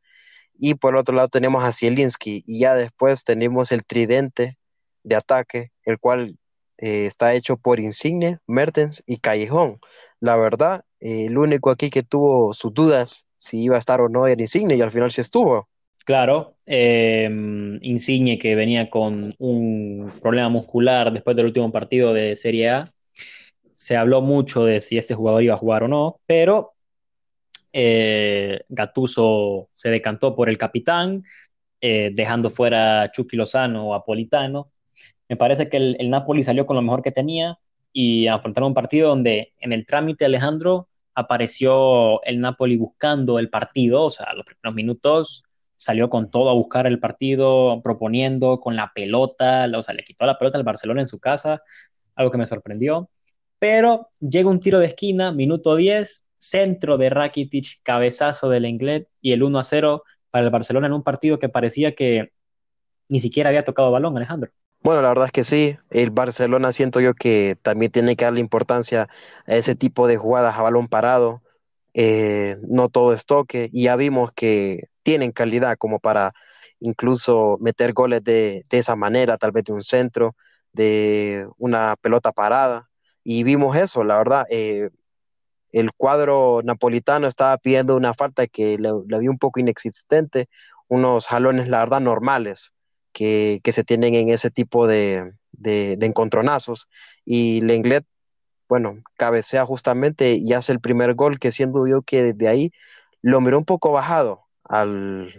y 0.58 0.76
por 0.76 0.96
otro 0.96 1.16
lado 1.16 1.28
tenemos 1.30 1.64
a 1.64 1.72
Zielinski 1.72 2.44
y 2.48 2.60
ya 2.60 2.76
después 2.76 3.24
tenemos 3.24 3.72
el 3.72 3.84
tridente 3.84 4.58
de 5.04 5.16
ataque, 5.16 5.72
el 5.84 6.00
cual 6.00 6.38
eh, 6.78 7.06
está 7.06 7.34
hecho 7.34 7.58
por 7.58 7.80
Insigne, 7.80 8.40
Mertens 8.48 9.04
y 9.06 9.18
Callejón. 9.18 9.80
La 10.20 10.38
verdad, 10.38 10.86
el 11.00 11.38
único 11.38 11.70
aquí 11.70 11.90
que 11.90 12.04
tuvo 12.04 12.54
sus 12.54 12.74
dudas 12.74 13.26
si 13.44 13.64
iba 13.64 13.76
a 13.76 13.80
estar 13.80 14.00
o 14.00 14.08
no 14.08 14.26
era 14.26 14.42
Insigne 14.42 14.76
y 14.76 14.82
al 14.82 14.92
final 14.92 15.12
sí 15.12 15.20
estuvo. 15.20 15.68
Claro, 16.06 16.56
em, 16.66 17.78
Insigne 17.82 18.38
que 18.38 18.56
venía 18.56 18.90
con 18.90 19.36
un 19.38 20.12
problema 20.22 20.50
muscular 20.50 21.12
después 21.12 21.36
del 21.36 21.48
último 21.48 21.72
partido 21.72 22.14
de 22.14 22.36
Serie 22.36 22.70
A. 22.70 22.86
Se 23.74 23.98
habló 23.98 24.22
mucho 24.22 24.64
de 24.66 24.80
si 24.80 24.98
este 24.98 25.14
jugador 25.14 25.44
iba 25.44 25.56
a 25.56 25.58
jugar 25.58 25.84
o 25.84 25.88
no, 25.88 26.20
pero 26.26 26.74
eh, 27.74 28.62
Gatuso 28.70 29.70
se 29.74 29.90
decantó 29.90 30.36
por 30.36 30.50
el 30.50 30.58
capitán, 30.58 31.24
eh, 31.82 32.12
dejando 32.14 32.50
fuera 32.50 33.04
a 33.04 33.12
Chucky 33.12 33.36
Lozano 33.36 33.88
o 33.88 33.94
Apolitano. 33.94 34.72
Me 35.28 35.36
parece 35.36 35.70
que 35.70 35.78
el, 35.78 36.10
Napoli 36.10 36.44
salió 36.44 36.66
con 36.66 36.76
lo 36.76 36.82
mejor 36.82 37.02
que 37.02 37.12
tenía 37.12 37.58
y 37.92 38.28
afrontaron 38.28 38.70
un 38.70 38.74
partido 38.74 39.10
donde 39.10 39.54
en 39.60 39.74
el 39.74 39.86
trámite 39.86 40.26
Alejandro 40.26 40.88
apareció 41.16 42.24
el 42.24 42.40
Napoli 42.42 42.78
buscando 42.78 43.40
el 43.40 43.50
partido, 43.50 44.04
o 44.04 44.10
sea, 44.10 44.34
los 44.36 44.46
primeros 44.46 44.76
minutos 44.76 45.44
salió 45.76 46.10
con 46.10 46.32
todo 46.32 46.50
a 46.50 46.54
buscar 46.54 46.88
el 46.88 47.00
partido, 47.00 47.82
proponiendo 47.84 48.60
con 48.60 48.76
la 48.76 48.92
pelota, 48.94 49.68
o 49.76 49.82
sea, 49.82 49.94
le 49.94 50.04
quitó 50.04 50.26
la 50.26 50.38
pelota 50.38 50.58
al 50.58 50.64
Barcelona 50.64 51.02
en 51.02 51.08
su 51.08 51.20
casa, 51.20 51.62
algo 52.16 52.32
que 52.32 52.38
me 52.38 52.46
sorprendió. 52.46 53.10
Pero 53.60 54.10
llega 54.20 54.50
un 54.50 54.60
tiro 54.60 54.80
de 54.80 54.88
esquina, 54.88 55.32
minuto 55.32 55.76
10, 55.76 56.26
centro 56.38 56.98
de 56.98 57.10
Rakitic, 57.10 57.82
cabezazo 57.84 58.50
del 58.50 58.66
Inglés 58.66 59.08
y 59.22 59.32
el 59.34 59.44
1 59.44 59.60
a 59.60 59.64
0 59.64 60.04
para 60.30 60.46
el 60.46 60.52
Barcelona 60.52 60.88
en 60.88 60.94
un 60.94 61.04
partido 61.04 61.40
que 61.40 61.50
parecía 61.50 61.96
que 61.96 62.32
ni 63.08 63.20
siquiera 63.20 63.50
había 63.50 63.66
tocado 63.66 63.92
balón, 63.92 64.18
Alejandro. 64.18 64.52
Bueno, 64.84 65.02
la 65.02 65.08
verdad 65.10 65.28
es 65.28 65.32
que 65.32 65.46
sí, 65.46 65.78
el 65.92 66.12
Barcelona 66.12 66.74
siento 66.74 67.00
yo 67.00 67.14
que 67.14 67.56
también 67.62 67.90
tiene 67.92 68.18
que 68.18 68.26
darle 68.26 68.42
importancia 68.42 69.08
a 69.48 69.56
ese 69.56 69.76
tipo 69.76 70.08
de 70.08 70.18
jugadas 70.18 70.58
a 70.58 70.62
balón 70.62 70.90
parado, 70.90 71.42
eh, 71.94 72.58
no 72.64 72.90
todo 72.90 73.14
es 73.14 73.26
toque, 73.26 73.70
y 73.72 73.84
ya 73.86 73.96
vimos 73.96 74.34
que 74.34 74.90
tienen 75.04 75.32
calidad 75.32 75.78
como 75.78 76.00
para 76.00 76.34
incluso 76.82 77.58
meter 77.62 77.94
goles 77.94 78.24
de, 78.26 78.66
esa 78.72 78.98
manera, 78.98 79.38
tal 79.38 79.54
vez 79.54 79.64
de 79.66 79.74
un 79.74 79.84
centro, 79.84 80.36
de 80.74 81.48
una 81.58 81.96
pelota 82.02 82.34
parada, 82.34 82.90
y 83.24 83.44
vimos 83.44 83.78
eso, 83.78 84.04
la 84.04 84.18
verdad, 84.18 84.46
eh, 84.50 84.90
el 85.72 85.94
cuadro 85.94 86.62
napolitano 86.64 87.28
estaba 87.28 87.58
pidiendo 87.58 87.96
una 87.96 88.14
falta 88.14 88.48
que 88.48 88.78
le, 88.78 88.92
le 89.08 89.20
vi 89.20 89.30
un 89.30 89.38
poco 89.40 89.60
inexistente, 89.62 90.50
unos 90.90 91.28
jalones, 91.28 91.70
la 91.70 91.80
verdad, 91.80 92.02
normales 92.02 92.74
que, 93.14 93.62
se 93.72 93.84
tienen 93.84 94.16
en 94.16 94.30
ese 94.30 94.50
tipo 94.52 94.88
de, 94.88 95.34
encontronazos. 95.64 96.90
Y 97.26 97.62
Lenglet, 97.62 98.06
bueno, 98.68 99.02
cabecea 99.18 99.66
justamente 99.66 100.34
y 100.34 100.54
hace 100.54 100.72
el 100.72 100.80
primer 100.80 101.14
gol, 101.14 101.40
que 101.40 101.52
siendo 101.52 101.88
yo 101.88 102.02
que 102.02 102.34
desde 102.34 102.48
ahí 102.48 102.72
lo 103.22 103.40
miró 103.40 103.58
un 103.58 103.66
poco 103.66 103.92
bajado 103.92 104.48
al, 104.64 105.34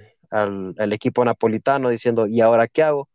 equipo 0.93 1.25
napolitano, 1.25 1.91
diciendo, 1.91 2.27
¿y 2.27 2.41
ahora 2.41 2.69
qué 2.69 2.83
hago? 2.83 3.09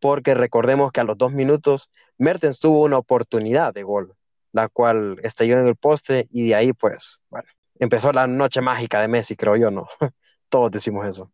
Porque 0.00 0.34
recordemos 0.34 0.92
que 0.92 1.00
a 1.00 1.04
los 1.04 1.16
dos 1.16 1.32
minutos 1.32 1.90
Mertens 2.18 2.60
tuvo 2.60 2.82
una 2.84 2.98
oportunidad 2.98 3.72
de 3.72 3.82
gol, 3.82 4.14
la 4.52 4.68
cual 4.68 5.18
estalló 5.22 5.58
en 5.58 5.66
el 5.66 5.76
postre 5.76 6.26
y 6.30 6.48
de 6.48 6.54
ahí, 6.54 6.72
pues, 6.72 7.20
bueno, 7.30 7.48
empezó 7.78 8.12
la 8.12 8.26
noche 8.26 8.60
mágica 8.60 9.00
de 9.00 9.08
Messi, 9.08 9.36
creo 9.36 9.56
yo, 9.56 9.70
¿no? 9.70 9.88
Todos 10.48 10.70
decimos 10.70 11.06
eso. 11.06 11.30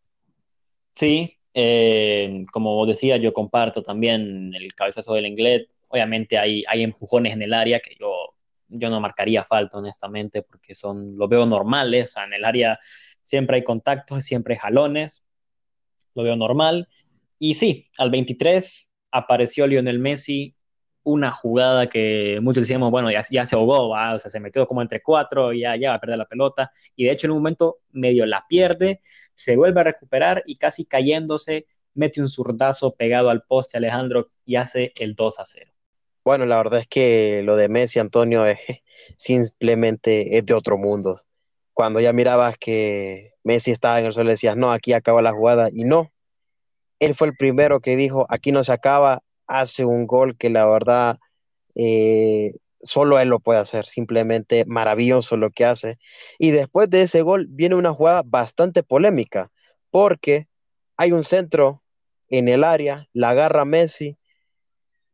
Sí, 0.95 1.37
eh, 1.59 2.45
como 2.53 2.85
decía, 2.85 3.17
yo 3.17 3.33
comparto 3.33 3.83
también 3.83 4.53
el 4.55 4.75
cabezazo 4.75 5.15
del 5.15 5.25
inglés. 5.25 5.67
Obviamente 5.89 6.37
hay, 6.37 6.63
hay 6.69 6.83
empujones 6.83 7.33
en 7.33 7.41
el 7.41 7.55
área 7.55 7.81
que 7.81 7.97
yo, 7.99 8.35
yo 8.69 8.91
no 8.91 9.01
marcaría 9.01 9.43
falta, 9.43 9.79
honestamente, 9.79 10.43
porque 10.43 10.75
son, 10.75 11.17
lo 11.17 11.29
veo 11.29 11.47
normales. 11.47 12.11
O 12.11 12.13
sea, 12.13 12.25
en 12.25 12.35
el 12.35 12.45
área 12.45 12.79
siempre 13.23 13.57
hay 13.57 13.65
contactos, 13.65 14.27
siempre 14.27 14.53
hay 14.55 14.61
jalones. 14.61 15.25
Lo 16.15 16.25
veo 16.25 16.37
normal. 16.37 16.89
Y 17.39 17.55
sí, 17.55 17.89
al 17.97 18.11
23 18.11 18.91
apareció 19.11 19.67
Lionel 19.67 19.99
Messi, 19.99 20.55
una 21.05 21.31
jugada 21.31 21.89
que 21.89 22.39
muchos 22.43 22.65
decíamos, 22.65 22.91
bueno, 22.91 23.11
ya, 23.11 23.25
ya 23.31 23.47
se 23.47 23.57
ahogó, 23.57 23.93
o 23.93 24.19
sea, 24.19 24.31
se 24.31 24.41
metió 24.41 24.67
como 24.67 24.83
entre 24.83 25.01
cuatro 25.03 25.55
ya, 25.55 25.75
ya 25.77 25.91
va 25.91 25.95
a 25.97 26.01
perder 26.01 26.19
la 26.19 26.27
pelota. 26.27 26.71
Y 26.97 27.05
de 27.05 27.13
hecho, 27.13 27.29
en 27.29 27.31
un 27.31 27.39
momento 27.39 27.79
medio 27.93 28.27
la 28.27 28.45
pierde 28.47 29.01
se 29.37 29.55
vuelve 29.55 29.81
a 29.81 29.85
recuperar 29.85 30.43
y 30.47 30.57
casi 30.57 30.85
cayéndose, 30.85 31.67
mete 31.95 32.21
un 32.21 32.29
zurdazo 32.29 32.95
pegado 32.95 33.31
al 33.31 33.43
poste 33.43 33.79
Alejandro 33.79 34.31
y 34.45 34.57
hace 34.57 34.93
el 34.97 35.15
2 35.15 35.39
a 35.39 35.45
0. 35.45 35.71
Bueno, 36.25 36.45
la 36.45 36.57
verdad 36.57 36.81
es 36.81 36.89
que 36.89 37.43
lo 37.45 37.55
de 37.55 37.69
Messi, 37.69 38.01
Antonio, 38.01 38.47
es 38.47 38.59
simplemente 39.17 40.37
es 40.37 40.45
de 40.45 40.55
otro 40.55 40.77
mundo. 40.77 41.21
Cuando 41.73 42.01
ya 42.01 42.13
mirabas 42.13 42.57
que 42.59 43.35
Messi 43.45 43.71
estaba 43.71 44.01
en 44.01 44.07
el 44.07 44.13
suelo, 44.13 44.31
decías, 44.31 44.57
no, 44.57 44.73
aquí 44.73 44.93
acaba 44.93 45.23
la 45.23 45.33
jugada, 45.33 45.69
y 45.73 45.85
no. 45.85 46.11
Él 46.99 47.15
fue 47.15 47.29
el 47.29 47.37
primero 47.37 47.81
que 47.81 47.95
dijo, 47.95 48.27
aquí 48.31 48.51
no 48.51 48.65
se 48.65 48.73
acaba, 48.73 49.23
hace 49.47 49.85
un 49.85 50.07
gol 50.07 50.37
que 50.37 50.51
la 50.51 50.67
verdad 50.67 51.19
eh, 51.75 52.57
solo 52.87 53.19
él 53.19 53.29
lo 53.29 53.41
puede 53.41 53.61
hacer, 53.61 53.87
simplemente 53.87 54.65
maravilloso 54.67 55.37
lo 55.37 55.51
que 55.51 55.65
hace. 55.65 55.99
Y 56.39 56.51
después 56.51 56.91
de 56.91 57.03
ese 57.03 57.23
gol 57.23 57.47
viene 57.51 57.75
una 57.75 57.93
jugada 57.93 58.23
bastante 58.25 58.83
polémica, 58.83 59.51
porque 59.91 60.49
hay 60.97 61.13
un 61.13 61.25
centro 61.25 61.83
en 62.29 62.49
el 62.49 62.65
área, 62.65 63.09
la 63.13 63.31
agarra 63.31 63.65
Messi 63.65 64.17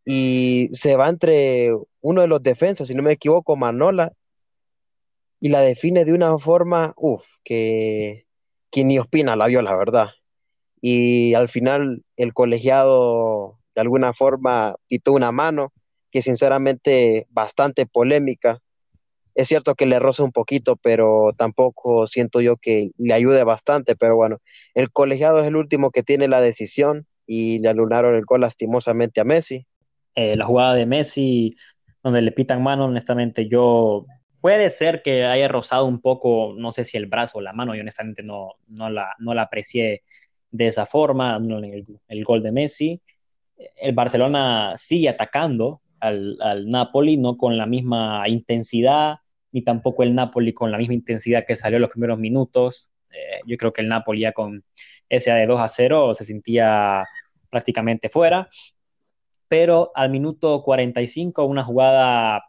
y 0.04 0.68
se 0.72 0.96
va 0.96 1.08
entre 1.08 1.72
uno 2.00 2.20
de 2.20 2.28
los 2.28 2.42
defensas, 2.42 2.88
si 2.88 2.94
no 2.94 3.02
me 3.02 3.12
equivoco, 3.12 3.56
Manola, 3.56 4.12
y 5.40 5.48
la 5.48 5.60
define 5.60 6.04
de 6.04 6.12
una 6.12 6.38
forma, 6.38 6.94
uff, 6.96 7.24
que, 7.44 8.26
que 8.70 8.84
ni 8.84 8.98
Ospina 8.98 9.36
la 9.36 9.48
vio, 9.48 9.60
la 9.62 9.76
verdad. 9.76 10.10
Y 10.80 11.34
al 11.34 11.48
final 11.48 12.04
el 12.16 12.32
colegiado 12.32 13.58
de 13.74 13.80
alguna 13.80 14.12
forma 14.12 14.76
quitó 14.88 15.12
una 15.12 15.32
mano 15.32 15.72
que 16.12 16.22
sinceramente 16.22 17.26
bastante 17.30 17.86
polémica. 17.86 18.60
Es 19.34 19.48
cierto 19.48 19.74
que 19.74 19.86
le 19.86 19.98
roza 19.98 20.22
un 20.22 20.30
poquito, 20.30 20.76
pero 20.76 21.32
tampoco 21.36 22.06
siento 22.06 22.42
yo 22.42 22.58
que 22.58 22.90
le 22.98 23.14
ayude 23.14 23.42
bastante. 23.44 23.96
Pero 23.96 24.14
bueno, 24.14 24.38
el 24.74 24.92
colegiado 24.92 25.40
es 25.40 25.46
el 25.46 25.56
último 25.56 25.90
que 25.90 26.02
tiene 26.02 26.28
la 26.28 26.42
decisión 26.42 27.06
y 27.26 27.58
le 27.60 27.70
alunaron 27.70 28.14
el 28.14 28.26
gol 28.26 28.42
lastimosamente 28.42 29.22
a 29.22 29.24
Messi. 29.24 29.66
Eh, 30.14 30.36
la 30.36 30.44
jugada 30.44 30.74
de 30.74 30.84
Messi, 30.84 31.56
donde 32.02 32.20
le 32.20 32.32
pitan 32.32 32.62
mano, 32.62 32.84
honestamente, 32.84 33.48
yo 33.48 34.04
puede 34.42 34.68
ser 34.68 35.00
que 35.00 35.24
haya 35.24 35.48
rozado 35.48 35.86
un 35.86 36.02
poco, 36.02 36.54
no 36.58 36.72
sé 36.72 36.84
si 36.84 36.98
el 36.98 37.06
brazo 37.06 37.38
o 37.38 37.40
la 37.40 37.54
mano, 37.54 37.74
yo 37.74 37.80
honestamente 37.80 38.22
no, 38.22 38.50
no, 38.66 38.90
la, 38.90 39.14
no 39.18 39.32
la 39.32 39.42
aprecié 39.42 40.02
de 40.50 40.66
esa 40.66 40.84
forma, 40.84 41.36
el, 41.36 41.86
el 42.06 42.24
gol 42.24 42.42
de 42.42 42.52
Messi. 42.52 43.00
El 43.76 43.94
Barcelona 43.94 44.74
sigue 44.76 45.08
atacando, 45.08 45.80
al, 46.02 46.70
Napoli, 46.70 47.16
no 47.16 47.36
con 47.36 47.56
la 47.56 47.66
misma 47.66 48.28
intensidad, 48.28 49.18
ni 49.52 49.62
tampoco 49.62 50.02
el 50.02 50.14
Napoli 50.14 50.52
con 50.52 50.70
la 50.70 50.78
misma 50.78 50.94
intensidad 50.94 51.44
que 51.46 51.56
salió 51.56 51.76
en 51.76 51.82
los 51.82 51.90
primeros 51.90 52.18
minutos. 52.18 52.90
Eh, 53.12 53.40
yo 53.46 53.56
creo 53.56 53.72
que 53.72 53.82
el 53.82 53.88
Napoli 53.88 54.20
ya 54.20 54.32
con 54.32 54.64
ese 55.08 55.30
de 55.32 55.46
2 55.46 55.60
a 55.60 55.68
0 55.68 56.14
se 56.14 56.24
sentía 56.24 57.04
prácticamente 57.50 58.08
fuera. 58.08 58.48
Pero 59.48 59.92
al 59.94 60.10
minuto 60.10 60.62
45, 60.62 61.44
una 61.44 61.62
jugada, 61.62 62.42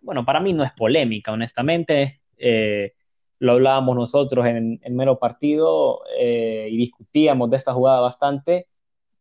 bueno, 0.00 0.24
para 0.24 0.40
mí 0.40 0.52
no 0.52 0.64
es 0.64 0.72
polémica, 0.72 1.32
honestamente. 1.32 2.22
Eh, 2.38 2.92
lo 3.38 3.52
hablábamos 3.52 3.94
nosotros 3.94 4.46
en 4.46 4.80
el 4.82 4.92
mero 4.94 5.18
partido 5.18 6.00
eh, 6.18 6.68
y 6.70 6.76
discutíamos 6.78 7.50
de 7.50 7.58
esta 7.58 7.74
jugada 7.74 8.00
bastante, 8.00 8.66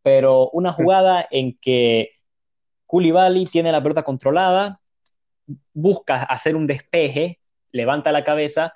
pero 0.02 0.50
una 0.52 0.72
jugada 0.72 1.28
en 1.30 1.58
que 1.60 2.15
Koulibaly 2.86 3.46
tiene 3.46 3.72
la 3.72 3.82
pelota 3.82 4.04
controlada, 4.04 4.82
busca 5.74 6.24
hacer 6.24 6.56
un 6.56 6.68
despeje, 6.68 7.40
levanta 7.72 8.12
la 8.12 8.24
cabeza, 8.24 8.74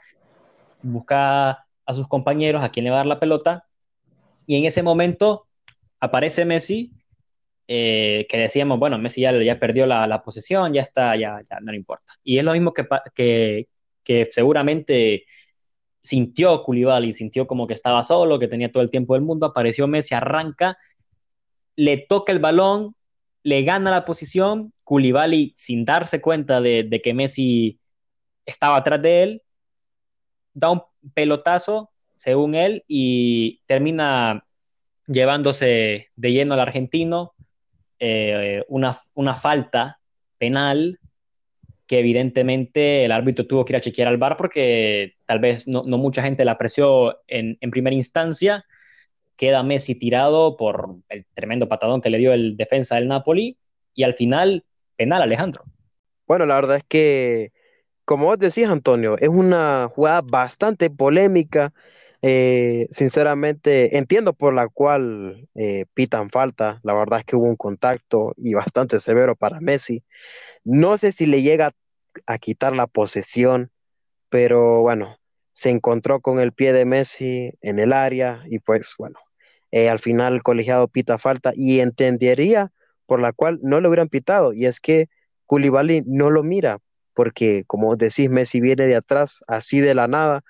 busca 0.81 1.65
a 1.85 1.93
sus 1.93 2.07
compañeros 2.07 2.63
a 2.63 2.69
quien 2.69 2.85
le 2.85 2.91
va 2.91 2.97
a 2.97 2.99
dar 2.99 3.05
la 3.07 3.19
pelota, 3.19 3.65
y 4.45 4.55
en 4.55 4.65
ese 4.65 4.81
momento 4.81 5.47
aparece 5.99 6.45
Messi, 6.45 6.91
eh, 7.67 8.25
que 8.27 8.37
decíamos, 8.37 8.79
bueno, 8.79 8.97
Messi 8.97 9.21
ya, 9.21 9.31
ya 9.43 9.59
perdió 9.59 9.85
la, 9.85 10.23
posesión, 10.23 10.73
ya 10.73 10.81
está, 10.81 11.15
ya, 11.15 11.41
ya 11.47 11.59
no 11.59 11.71
le 11.71 11.77
importa. 11.77 12.13
Y 12.23 12.39
es 12.39 12.43
lo 12.43 12.53
mismo 12.53 12.73
que, 12.73 12.87
que, 13.13 13.67
que 14.03 14.27
seguramente 14.31 15.25
sintió 16.01 16.63
Koulibaly, 16.63 17.13
sintió 17.13 17.45
como 17.45 17.67
que 17.67 17.75
estaba 17.75 18.01
solo, 18.03 18.39
que 18.39 18.47
tenía 18.47 18.71
todo 18.71 18.81
el 18.81 18.89
tiempo 18.89 19.13
del 19.13 19.21
mundo, 19.21 19.45
apareció 19.45 19.87
Messi, 19.87 20.15
arranca, 20.15 20.79
le 21.75 21.97
toca 21.97 22.31
el 22.31 22.39
balón, 22.39 22.95
le 23.43 23.63
gana 23.63 23.91
la 23.91 24.05
posición, 24.05 24.73
Koulibaly 24.83 25.53
sin 25.55 25.85
darse 25.85 26.21
cuenta 26.21 26.61
de, 26.61 27.01
que 27.03 27.13
Messi 27.13 27.79
estaba 28.45 28.77
atrás 28.77 29.01
de 29.01 29.23
él, 29.23 29.41
da 30.53 30.71
un 30.71 30.81
pelotazo, 31.13 31.91
según 32.15 32.55
él, 32.55 32.83
y 32.87 33.61
termina 33.65 34.45
llevándose 35.07 36.09
de 36.15 36.31
lleno 36.31 36.53
al 36.53 36.59
argentino, 36.59 37.33
eh, 37.99 38.63
una, 38.67 39.33
falta 39.33 39.99
penal 40.37 40.99
que 41.85 41.99
evidentemente 41.99 43.03
el 43.03 43.11
árbitro 43.11 43.47
tuvo 43.47 43.65
que 43.65 43.73
ir 43.73 43.77
a 43.77 43.81
chequear 43.81 44.07
al 44.07 44.17
bar 44.17 44.37
porque 44.37 45.15
tal 45.25 45.39
vez 45.39 45.67
no, 45.67 45.83
mucha 45.83 46.21
gente 46.21 46.45
la 46.45 46.51
apreció 46.51 47.19
en 47.27 47.57
primera 47.71 47.95
instancia, 47.95 48.65
queda 49.39 49.63
Messi 49.63 49.95
tirado 49.95 50.57
por 50.57 50.97
el 51.07 51.25
tremendo 51.33 51.69
patadón 51.69 52.01
que 52.01 52.09
le 52.09 52.17
dio 52.17 52.33
el 52.33 52.57
defensa 52.57 52.95
del 52.95 53.07
Napoli 53.07 53.57
y 53.95 54.03
al 54.03 54.13
final 54.13 54.65
penal 54.97 55.21
Alejandro. 55.21 55.63
Bueno, 56.27 56.45
la 56.45 56.55
verdad 56.55 56.75
es 56.75 56.83
que, 56.83 57.53
como 58.03 58.25
vos 58.25 58.37
decías, 58.37 58.69
Antonio, 58.69 59.17
es 59.17 59.29
una 59.29 59.87
jugada 59.89 60.21
bastante 60.21 60.89
polémica. 60.89 61.73
Eh, 62.21 62.87
sinceramente, 62.91 63.97
entiendo 63.97 64.33
por 64.33 64.53
la 64.53 64.67
cual 64.67 65.47
eh, 65.55 65.85
pitan 65.93 66.29
falta. 66.29 66.81
La 66.83 66.93
verdad 66.93 67.19
es 67.19 67.25
que 67.25 67.37
hubo 67.37 67.45
un 67.45 67.55
contacto 67.55 68.33
y 68.35 68.55
bastante 68.55 68.99
severo 68.99 69.37
para 69.37 69.61
Messi. 69.61 70.03
No 70.65 70.97
sé 70.97 71.13
si 71.13 71.25
le 71.25 71.41
llega 71.41 71.71
a 72.25 72.37
quitar 72.39 72.75
la 72.75 72.87
posesión, 72.87 73.71
pero 74.27 74.81
bueno, 74.81 75.15
se 75.53 75.69
encontró 75.69 76.19
con 76.19 76.41
el 76.41 76.51
pie 76.51 76.73
de 76.73 76.83
Messi 76.83 77.53
en 77.61 77.79
el 77.79 77.93
área 77.93 78.43
y 78.49 78.59
pues 78.59 78.95
bueno, 78.97 79.17
eh, 79.71 79.89
al 79.89 79.99
final 79.99 80.35
el 80.35 80.43
colegiado 80.43 80.87
pita 80.87 81.17
falta 81.17 81.51
y 81.55 81.79
entendería 81.79 82.71
por 83.05 83.21
la 83.21 83.33
cual 83.33 83.59
no 83.63 83.81
lo 83.81 83.89
hubieran 83.89 84.09
pitado, 84.09 84.53
y 84.53 84.65
es 84.65 84.79
que 84.79 85.09
Koulibaly 85.47 86.03
no 86.05 86.29
lo 86.29 86.43
mira, 86.43 86.79
porque 87.13 87.63
como 87.65 87.95
decís, 87.95 88.29
Messi 88.29 88.61
viene 88.61 88.85
de 88.85 88.95
atrás, 88.95 89.41
así 89.47 89.79
de 89.79 89.95
la 89.95 90.07
nada, 90.07 90.43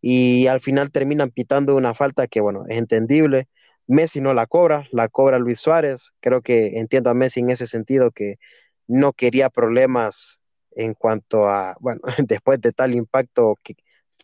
y 0.00 0.46
al 0.46 0.60
final 0.60 0.92
terminan 0.92 1.30
pitando 1.30 1.74
una 1.76 1.94
falta 1.94 2.28
que, 2.28 2.40
bueno, 2.40 2.64
es 2.68 2.78
entendible. 2.78 3.48
Messi 3.88 4.20
no 4.20 4.34
la 4.34 4.46
cobra, 4.46 4.84
la 4.92 5.08
cobra 5.08 5.38
Luis 5.40 5.60
Suárez. 5.60 6.12
Creo 6.20 6.42
que 6.42 6.78
entiendo 6.78 7.10
a 7.10 7.14
Messi 7.14 7.40
en 7.40 7.50
ese 7.50 7.66
sentido 7.66 8.12
que 8.12 8.36
no 8.86 9.12
quería 9.12 9.50
problemas 9.50 10.40
en 10.76 10.94
cuanto 10.94 11.48
a, 11.48 11.76
bueno, 11.80 12.00
después 12.28 12.60
de 12.60 12.72
tal 12.72 12.94
impacto 12.94 13.58
que 13.64 13.74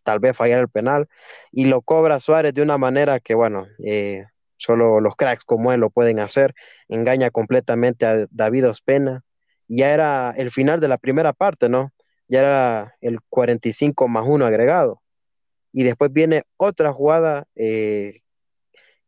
tal 0.04 0.20
vez 0.20 0.37
fallar 0.37 0.61
el 0.61 0.68
penal, 0.68 1.08
y 1.50 1.66
lo 1.66 1.82
cobra 1.82 2.20
Suárez 2.20 2.54
de 2.54 2.62
una 2.62 2.78
manera 2.78 3.20
que, 3.20 3.34
bueno, 3.34 3.66
eh, 3.84 4.25
solo 4.62 5.00
los 5.00 5.16
cracks 5.16 5.45
como 5.45 5.73
él 5.73 5.81
lo 5.81 5.90
pueden 5.90 6.21
hacer, 6.21 6.54
engaña 6.88 7.31
completamente 7.31 8.07
a 8.07 8.26
David 8.31 8.69
Ospena. 8.69 9.23
Ya 9.69 9.92
era 9.92 10.31
el 10.37 10.50
final 10.50 10.81
de 10.81 10.88
la 10.88 10.99
primera 10.99 11.33
parte, 11.33 11.69
¿no? 11.69 11.90
Ya 12.28 12.40
era 12.40 12.95
el 13.00 13.19
45 13.28 14.07
más 14.09 14.25
1 14.26 14.45
agregado. 14.47 15.02
Y 15.73 15.83
después 15.83 16.12
viene 16.12 16.45
otra 16.57 16.92
jugada 16.92 17.45
eh, 17.57 18.21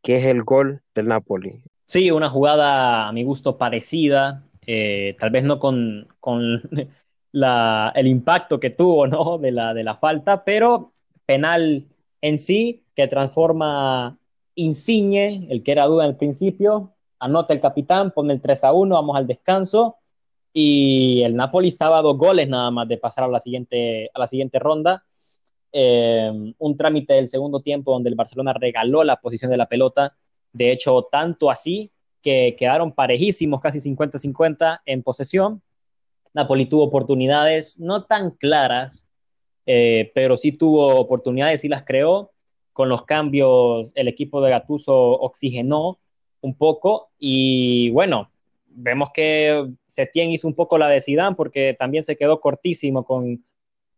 que 0.01 0.17
es 0.17 0.25
el 0.25 0.43
gol 0.43 0.81
del 0.93 1.07
Napoli. 1.07 1.63
Sí, 1.85 2.11
una 2.11 2.29
jugada 2.29 3.07
a 3.07 3.11
mi 3.13 3.23
gusto 3.23 3.57
parecida, 3.57 4.43
eh, 4.65 5.15
tal 5.19 5.29
vez 5.29 5.43
no 5.43 5.59
con, 5.59 6.07
con 6.19 6.61
la, 7.31 7.93
el 7.95 8.07
impacto 8.07 8.59
que 8.59 8.71
tuvo 8.71 9.07
¿no? 9.07 9.37
de, 9.37 9.51
la, 9.51 9.73
de 9.73 9.83
la 9.83 9.95
falta, 9.95 10.43
pero 10.43 10.91
penal 11.25 11.85
en 12.21 12.39
sí 12.39 12.83
que 12.95 13.07
transforma 13.07 14.17
Insigne, 14.55 15.47
el 15.49 15.63
que 15.63 15.71
era 15.71 15.85
duda 15.85 16.05
al 16.05 16.17
principio, 16.17 16.93
anota 17.19 17.53
el 17.53 17.61
capitán, 17.61 18.11
pone 18.11 18.33
el 18.33 18.41
3 18.41 18.63
a 18.63 18.73
1, 18.73 18.95
vamos 18.95 19.15
al 19.17 19.27
descanso 19.27 19.97
y 20.57 21.21
el 21.23 21.35
Napoli 21.35 21.67
estaba 21.67 21.99
a 21.99 22.01
dos 22.01 22.17
goles 22.17 22.47
nada 22.47 22.71
más 22.71 22.87
de 22.87 22.97
pasar 22.97 23.25
a 23.25 23.27
la 23.27 23.41
siguiente, 23.41 24.09
a 24.13 24.19
la 24.19 24.27
siguiente 24.27 24.57
ronda. 24.57 25.03
Eh, 25.73 26.31
un 26.57 26.77
trámite 26.77 27.13
del 27.15 27.27
segundo 27.27 27.59
tiempo 27.59 27.91
donde 27.91 28.09
el 28.09 28.15
Barcelona 28.15 28.53
regaló 28.53 29.03
la 29.03 29.17
posición 29.17 29.51
de 29.51 29.57
la 29.57 29.67
pelota, 29.67 30.15
de 30.53 30.71
hecho 30.71 31.09
tanto 31.11 31.51
así 31.51 31.91
que 32.21 32.55
quedaron 32.57 32.93
parejísimos, 32.93 33.59
casi 33.59 33.81
50-50 33.81 34.81
en 34.85 35.03
posesión. 35.03 35.61
Napoli 36.33 36.67
tuvo 36.67 36.83
oportunidades 36.83 37.77
no 37.77 38.05
tan 38.05 38.31
claras, 38.31 39.05
eh, 39.65 40.11
pero 40.15 40.37
sí 40.37 40.53
tuvo 40.53 40.95
oportunidades 40.95 41.65
y 41.65 41.67
las 41.67 41.83
creó 41.83 42.31
con 42.75 42.89
los 42.89 43.03
cambios 43.03 43.93
el 43.95 44.09
equipo 44.09 44.41
de 44.41 44.49
Gatuso 44.49 44.93
oxigenó 44.93 45.97
un 46.41 46.57
poco 46.57 47.09
y 47.17 47.89
bueno, 47.91 48.29
vemos 48.67 49.11
que 49.13 49.65
Setien 49.87 50.31
hizo 50.31 50.45
un 50.45 50.55
poco 50.55 50.77
la 50.77 50.89
de 50.89 50.99
Zidane 50.99 51.37
porque 51.37 51.73
también 51.79 52.03
se 52.03 52.17
quedó 52.17 52.41
cortísimo 52.41 53.05
con, 53.05 53.45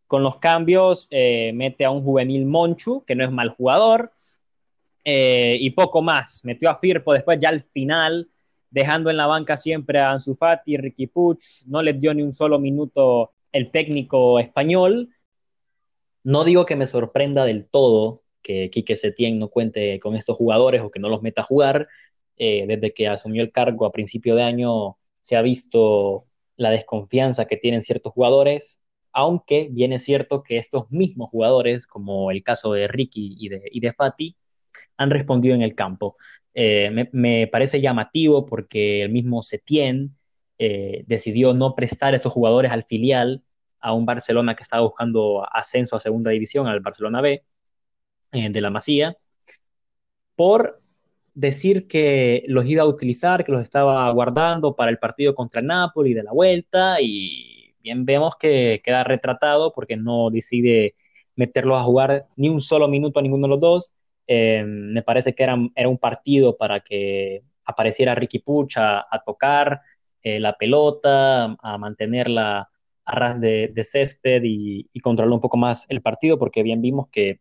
con 0.06 0.22
los 0.22 0.36
cambios, 0.36 1.08
eh, 1.10 1.54
mete 1.56 1.86
a 1.86 1.90
un 1.90 2.04
juvenil 2.04 2.46
Monchu, 2.46 3.04
que 3.04 3.16
no 3.16 3.26
es 3.26 3.32
mal 3.32 3.50
jugador, 3.50 4.12
eh, 5.04 5.58
y 5.60 5.72
poco 5.72 6.04
más. 6.04 6.46
Metió 6.46 6.70
a 6.70 6.78
Firpo 6.78 7.14
después 7.14 7.40
ya 7.40 7.50
al 7.50 7.64
final, 7.64 8.30
dejando 8.70 9.10
en 9.10 9.18
la 9.18 9.26
banca 9.26 9.58
siempre 9.58 9.98
a 9.98 10.12
Ansu 10.12 10.36
Fati, 10.36 10.78
Ricky 10.78 11.08
Puch, 11.08 11.64
no 11.66 11.82
le 11.82 11.94
dio 11.94 12.14
ni 12.14 12.22
un 12.22 12.32
solo 12.32 12.60
minuto 12.60 13.32
el 13.52 13.72
técnico 13.72 14.38
español. 14.38 15.10
No 16.24 16.44
digo 16.44 16.68
que 16.68 16.76
me 16.76 16.86
sorprenda 16.86 17.44
del 17.44 17.66
todo 17.66 18.22
que 18.48 18.70
Quique 18.70 18.96
Setién 18.96 19.40
no 19.40 19.50
cuente 19.50 20.00
con 20.00 20.16
estos 20.16 20.38
jugadores 20.38 20.82
o 20.82 20.90
que 20.90 21.02
no 21.02 21.10
los 21.10 21.22
meta 21.22 21.42
a 21.42 21.44
jugar. 21.44 21.90
Eh, 22.38 22.66
desde 22.66 22.94
que 22.94 23.10
asumió 23.10 23.42
el 23.42 23.52
cargo 23.52 23.86
a 23.86 23.92
principio 23.92 24.36
de 24.36 24.44
año 24.44 24.98
se 25.22 25.36
ha 25.36 25.42
visto 25.42 26.26
la 26.56 26.70
desconfianza 26.72 27.46
que 27.46 27.58
tienen 27.58 27.82
ciertos 27.82 28.14
jugadores, 28.14 28.80
aunque 29.12 29.68
bien 29.70 29.92
es 29.92 30.04
cierto 30.04 30.44
que 30.44 30.58
estos 30.58 30.90
mismos 30.92 31.30
jugadores, 31.30 31.88
como 31.88 32.32
el 32.32 32.42
caso 32.42 32.72
de 32.72 32.88
Ricky 32.88 33.36
y 33.38 33.50
de, 33.50 33.64
y 33.70 33.82
de 33.82 33.92
Fati, 33.92 34.38
han 34.96 35.10
respondido 35.10 35.54
en 35.54 35.62
el 35.62 35.76
campo. 35.76 36.16
Eh, 36.54 37.10
me, 37.12 37.48
parece 37.48 37.82
llamativo 37.82 38.46
porque 38.46 39.04
el 39.04 39.12
mismo 39.12 39.44
Setién 39.44 40.16
eh, 40.58 41.04
decidió 41.06 41.54
no 41.54 41.76
prestar 41.76 42.16
esos 42.16 42.32
jugadores 42.32 42.72
al 42.72 42.86
filial 42.86 43.44
a 43.82 43.94
un 43.94 44.06
Barcelona 44.06 44.56
que 44.56 44.64
estaba 44.64 44.84
buscando 44.84 45.46
ascenso 45.52 45.96
a 45.96 46.00
segunda 46.00 46.32
división, 46.32 46.68
al 46.68 46.80
Barcelona 46.80 47.22
B, 47.22 47.44
eh, 48.32 48.50
de 48.50 48.62
la 48.62 48.70
Masía, 48.70 49.18
por 50.36 50.82
decir 51.34 51.88
que 51.88 52.44
los 52.48 52.66
iba 52.66 52.84
a 52.84 52.88
utilizar, 52.88 53.46
que 53.46 53.52
los 53.52 53.62
estaba 53.62 54.10
guardando 54.12 54.76
para 54.76 54.92
el 54.92 54.98
partido 54.98 55.36
contra 55.36 55.62
el 55.62 55.68
Napoli 55.68 56.14
de 56.14 56.24
la 56.24 56.32
vuelta 56.32 56.98
y 57.02 57.76
bien 57.82 58.06
vemos 58.06 58.36
que 58.36 58.82
queda 58.84 59.04
retratado 59.04 59.72
porque 59.74 59.98
no 59.98 60.30
decide 60.32 60.96
meterlos 61.36 61.80
a 61.80 61.84
jugar 61.84 62.28
ni 62.36 62.50
un 62.50 62.62
solo 62.62 62.88
minuto 62.88 63.20
a 63.20 63.22
ninguno 63.22 63.48
de 63.48 63.52
los 63.52 63.60
dos. 63.60 63.94
Eh, 64.28 64.64
me 64.66 65.04
parece 65.04 65.36
que 65.36 65.44
era, 65.44 65.56
era 65.76 65.88
un 65.90 65.98
partido 66.00 66.58
para 66.58 66.80
que 66.82 67.44
apareciera 67.66 68.16
Ricky 68.16 68.40
Puch 68.40 68.78
a, 68.78 69.06
tocar 69.26 69.82
eh, 70.24 70.40
la 70.40 70.54
pelota, 70.54 71.56
a 71.62 71.78
mantenerla 71.78 72.70
a 73.06 73.16
ras 73.16 73.40
de, 73.40 73.72
césped 73.84 74.42
y, 74.44 74.90
y, 74.92 75.00
controlar 75.02 75.34
un 75.34 75.40
poco 75.42 75.58
más 75.58 75.86
el 75.90 76.02
partido, 76.02 76.40
porque 76.40 76.64
bien 76.64 76.82
vimos 76.82 77.08
que 77.10 77.40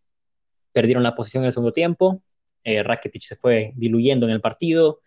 perdieron 0.77 1.03
la 1.03 1.15
posición 1.15 1.43
en 1.43 1.47
el 1.47 1.53
segundo 1.55 1.73
tiempo, 1.73 2.21
eh, 2.62 2.83
Rakitic 2.83 3.23
se 3.23 3.37
fue 3.37 3.73
diluyendo 3.77 4.27
en 4.27 4.33
el 4.33 4.43
partido, 4.43 5.01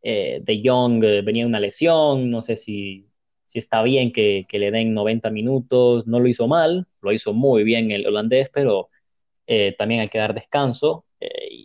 eh, 0.00 0.40
De 0.40 0.62
Jong 0.64 1.02
eh, 1.02 1.22
venía 1.22 1.44
una 1.44 1.58
lesión, 1.58 2.30
no 2.30 2.42
sé 2.42 2.56
si, 2.56 3.08
si 3.44 3.58
está 3.58 3.82
bien 3.82 4.12
que, 4.12 4.46
le 4.52 4.70
den 4.70 4.94
90 4.94 5.30
minutos, 5.30 6.06
no 6.06 6.20
lo 6.20 6.28
hizo 6.28 6.46
mal, 6.46 6.86
lo 7.00 7.10
hizo 7.12 7.32
muy 7.32 7.64
bien 7.64 7.90
el 7.90 8.06
holandés, 8.06 8.48
pero 8.54 8.88
eh, 9.48 9.74
también 9.76 10.02
hay 10.02 10.08
que 10.08 10.18
dar 10.18 10.32
descanso. 10.32 11.06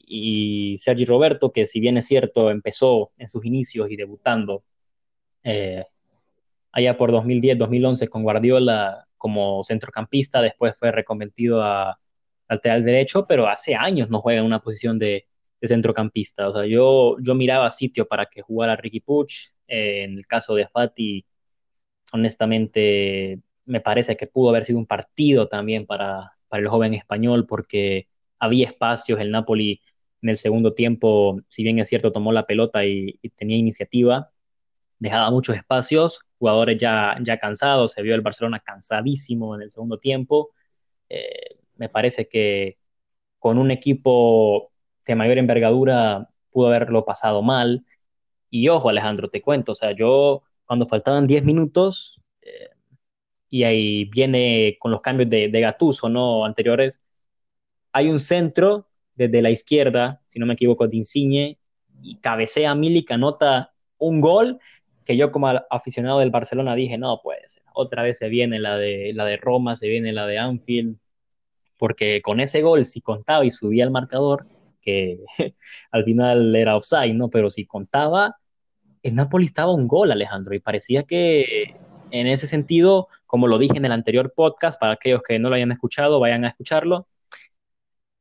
y 0.08 0.78
Sergi 0.80 1.06
Roberto, 1.06 1.52
que 1.52 1.68
si 1.68 1.80
bien 1.80 1.98
es 1.98 2.08
cierto, 2.08 2.50
empezó 2.50 3.12
en 3.20 3.30
sus 3.30 3.46
inicios 3.46 3.92
y 3.92 3.96
debutando 3.98 4.64
allá 6.72 6.98
por 6.98 7.12
2010-2011 7.12 8.10
con 8.10 8.24
Guardiola 8.24 9.08
como 9.18 9.64
centrocampista, 9.64 10.42
después 10.42 10.74
fue 10.80 10.92
reconvertido 10.92 11.62
a, 11.64 12.00
lateral 12.52 12.84
derecho, 12.84 13.26
pero 13.28 13.48
hace 13.48 13.76
años 13.76 14.10
no 14.10 14.22
juega 14.22 14.40
en 14.42 14.46
una 14.46 14.60
posición 14.62 15.00
de, 15.00 15.26
centrocampista. 15.64 16.50
O 16.50 16.54
sea, 16.54 16.66
yo, 16.66 17.18
yo 17.20 17.36
miraba 17.36 17.70
sitio 17.70 18.08
para 18.08 18.26
que 18.26 18.42
jugara 18.42 18.76
Ricky 18.76 19.00
Puch. 19.00 19.52
Eh, 19.68 20.04
en 20.04 20.18
el 20.18 20.26
caso 20.28 20.56
de 20.56 20.68
Fati, 20.68 21.24
honestamente, 22.14 23.40
me 23.66 23.80
parece 23.82 24.18
que 24.18 24.28
pudo 24.28 24.50
haber 24.50 24.66
sido 24.66 24.80
un 24.80 24.88
partido 24.88 25.48
también 25.48 25.86
para, 25.86 26.34
para 26.48 26.64
el 26.64 26.70
joven 26.70 26.96
español, 26.96 27.46
porque 27.48 28.08
había 28.40 28.68
espacios. 28.68 29.20
El 29.20 29.32
Napoli 29.32 29.82
en 30.22 30.30
el 30.30 30.38
segundo 30.38 30.74
tiempo, 30.74 31.42
si 31.48 31.64
bien 31.64 31.80
es 31.80 31.90
cierto, 31.90 32.12
tomó 32.12 32.32
la 32.32 32.46
pelota 32.46 32.86
y, 32.86 33.20
tenía 33.38 33.58
iniciativa, 33.58 34.32
dejaba 35.00 35.32
muchos 35.32 35.56
espacios, 35.56 36.22
jugadores 36.40 36.78
ya, 36.80 37.18
ya 37.22 37.40
cansados, 37.40 37.94
se 37.94 38.02
vio 38.02 38.16
el 38.16 38.22
Barcelona 38.22 38.60
cansadísimo 38.60 39.56
en 39.56 39.64
el 39.64 39.72
segundo 39.72 40.00
tiempo. 40.00 40.52
Eh, 41.10 41.61
me 41.82 41.90
parece 41.90 42.28
que 42.30 42.78
con 43.40 43.58
un 43.58 43.72
equipo 43.72 44.72
de 45.08 45.16
mayor 45.16 45.40
envergadura 45.40 46.30
pudo 46.52 46.68
haberlo 46.68 47.06
pasado 47.06 47.42
mal. 47.42 47.86
Y 48.52 48.70
ojo, 48.70 48.90
Alejandro, 48.90 49.30
te 49.30 49.42
cuento, 49.42 49.72
o 49.74 49.76
sea, 49.76 49.94
yo 49.94 50.44
cuando 50.66 50.88
faltaban 50.88 51.26
10 51.26 51.44
minutos, 51.44 52.22
eh, 52.44 52.70
y 53.50 53.64
ahí 53.64 54.06
viene 54.06 54.78
con 54.80 54.92
los 54.92 55.02
cambios 55.02 55.30
de, 55.30 55.50
de 55.50 55.62
Gatuso, 55.62 56.08
¿no? 56.08 56.46
Anteriores, 56.46 57.02
hay 57.94 58.10
un 58.10 58.20
centro 58.20 58.88
desde 59.16 59.42
la 59.42 59.50
izquierda, 59.50 60.22
si 60.28 60.40
no 60.40 60.46
me 60.46 60.54
equivoco, 60.54 60.88
de 60.88 60.98
Insigne, 60.98 61.58
y 62.04 62.18
cabecea 62.18 62.76
Milik, 62.76 63.12
anota 63.12 63.74
un 63.98 64.22
gol 64.22 64.60
que 65.04 65.18
yo 65.18 65.32
como 65.32 65.48
aficionado 65.48 66.20
del 66.20 66.30
Barcelona 66.30 66.76
dije, 66.76 66.98
no, 67.00 67.22
pues 67.24 67.60
otra 67.74 68.04
vez 68.04 68.20
se 68.20 68.30
viene 68.30 68.60
la 68.60 68.78
de, 68.78 69.14
la 69.16 69.26
de 69.26 69.38
Roma, 69.38 69.76
se 69.76 69.88
viene 69.88 70.14
la 70.14 70.28
de 70.28 70.38
Anfield, 70.38 70.98
porque 71.82 72.22
con 72.22 72.40
ese 72.40 72.62
gol, 72.62 72.86
si 72.86 73.02
contaba 73.02 73.44
y 73.44 73.50
subía 73.50 73.84
el 73.84 73.90
marcador, 73.90 74.46
que 74.84 75.18
al 75.92 76.04
final 76.04 76.56
era 76.56 76.78
offside, 76.78 77.16
¿no? 77.16 77.32
Pero 77.32 77.50
si 77.50 77.66
contaba, 77.66 78.36
el 79.02 79.16
Napoli 79.16 79.46
estaba 79.46 79.74
un 79.74 79.88
gol, 79.88 80.12
Alejandro, 80.12 80.54
y 80.54 80.60
parecía 80.60 81.02
que 81.06 81.76
en 82.12 82.28
ese 82.28 82.46
sentido, 82.46 83.08
como 83.26 83.48
lo 83.48 83.58
dije 83.58 83.78
en 83.78 83.86
el 83.86 83.94
anterior 83.94 84.32
podcast, 84.36 84.80
para 84.80 84.94
aquellos 84.94 85.24
que 85.28 85.40
no 85.40 85.50
lo 85.50 85.56
hayan 85.56 85.72
escuchado, 85.72 86.20
vayan 86.20 86.46
a 86.46 86.50
escucharlo. 86.50 87.08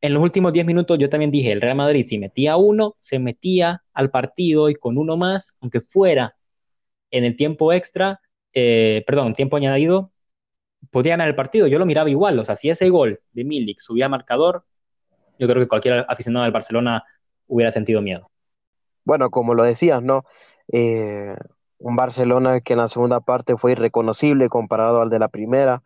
En 0.01 0.14
los 0.14 0.23
últimos 0.23 0.55
10 0.55 0.64
minutos 0.64 0.99
yo 0.99 1.11
también 1.11 1.31
dije, 1.31 1.53
el 1.53 1.61
Real 1.61 1.77
Madrid 1.77 2.07
si 2.09 2.16
metía 2.16 2.57
uno, 2.57 2.96
se 2.99 3.18
metía 3.18 3.83
al 3.92 4.11
partido 4.11 4.70
y 4.70 4.75
con 4.75 4.96
uno 4.96 5.18
más, 5.18 5.55
aunque 5.61 5.83
fuera 5.83 6.35
en 7.11 7.25
el 7.25 7.37
tiempo 7.37 7.75
extra, 7.75 8.23
eh, 8.55 9.05
perdón, 9.07 9.35
tiempo 9.35 9.59
añadido, 9.59 10.12
podía 10.90 11.12
ganar 11.12 11.28
el 11.28 11.34
partido. 11.34 11.66
Yo 11.66 11.78
lo 11.78 11.86
miraba 11.86 12.10
igual. 12.10 12.38
O 12.38 12.44
sea, 12.44 12.56
si 12.56 12.70
ese 12.70 12.88
gol 12.88 13.20
de 13.32 13.44
Milik 13.44 13.80
subía 13.80 14.08
marcador, 14.08 14.64
yo 15.38 15.46
creo 15.46 15.62
que 15.62 15.68
cualquier 15.68 16.04
aficionado 16.08 16.44
del 16.44 16.52
Barcelona 16.52 17.04
hubiera 17.46 17.72
sentido 17.72 18.00
miedo. 18.02 18.30
Bueno, 19.04 19.30
como 19.30 19.54
lo 19.54 19.64
decías, 19.64 20.02
¿no? 20.02 20.24
Eh, 20.72 21.34
un 21.78 21.96
Barcelona 21.96 22.60
que 22.60 22.74
en 22.74 22.78
la 22.80 22.88
segunda 22.88 23.20
parte 23.20 23.56
fue 23.56 23.72
irreconocible 23.72 24.48
comparado 24.48 25.00
al 25.00 25.10
de 25.10 25.18
la 25.18 25.28
primera 25.28 25.82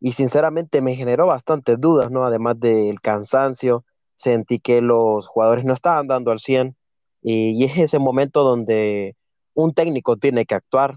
y 0.00 0.12
sinceramente 0.12 0.80
me 0.82 0.94
generó 0.96 1.26
bastantes 1.26 1.80
dudas, 1.80 2.10
¿no? 2.10 2.24
Además 2.24 2.58
del 2.58 3.00
cansancio, 3.00 3.84
sentí 4.14 4.58
que 4.58 4.80
los 4.80 5.26
jugadores 5.28 5.64
no 5.64 5.72
estaban 5.72 6.08
dando 6.08 6.32
al 6.32 6.40
100 6.40 6.76
y, 7.22 7.50
y 7.50 7.64
es 7.64 7.78
ese 7.78 7.98
momento 7.98 8.42
donde 8.42 9.16
un 9.54 9.72
técnico 9.72 10.16
tiene 10.16 10.46
que 10.46 10.54
actuar 10.54 10.96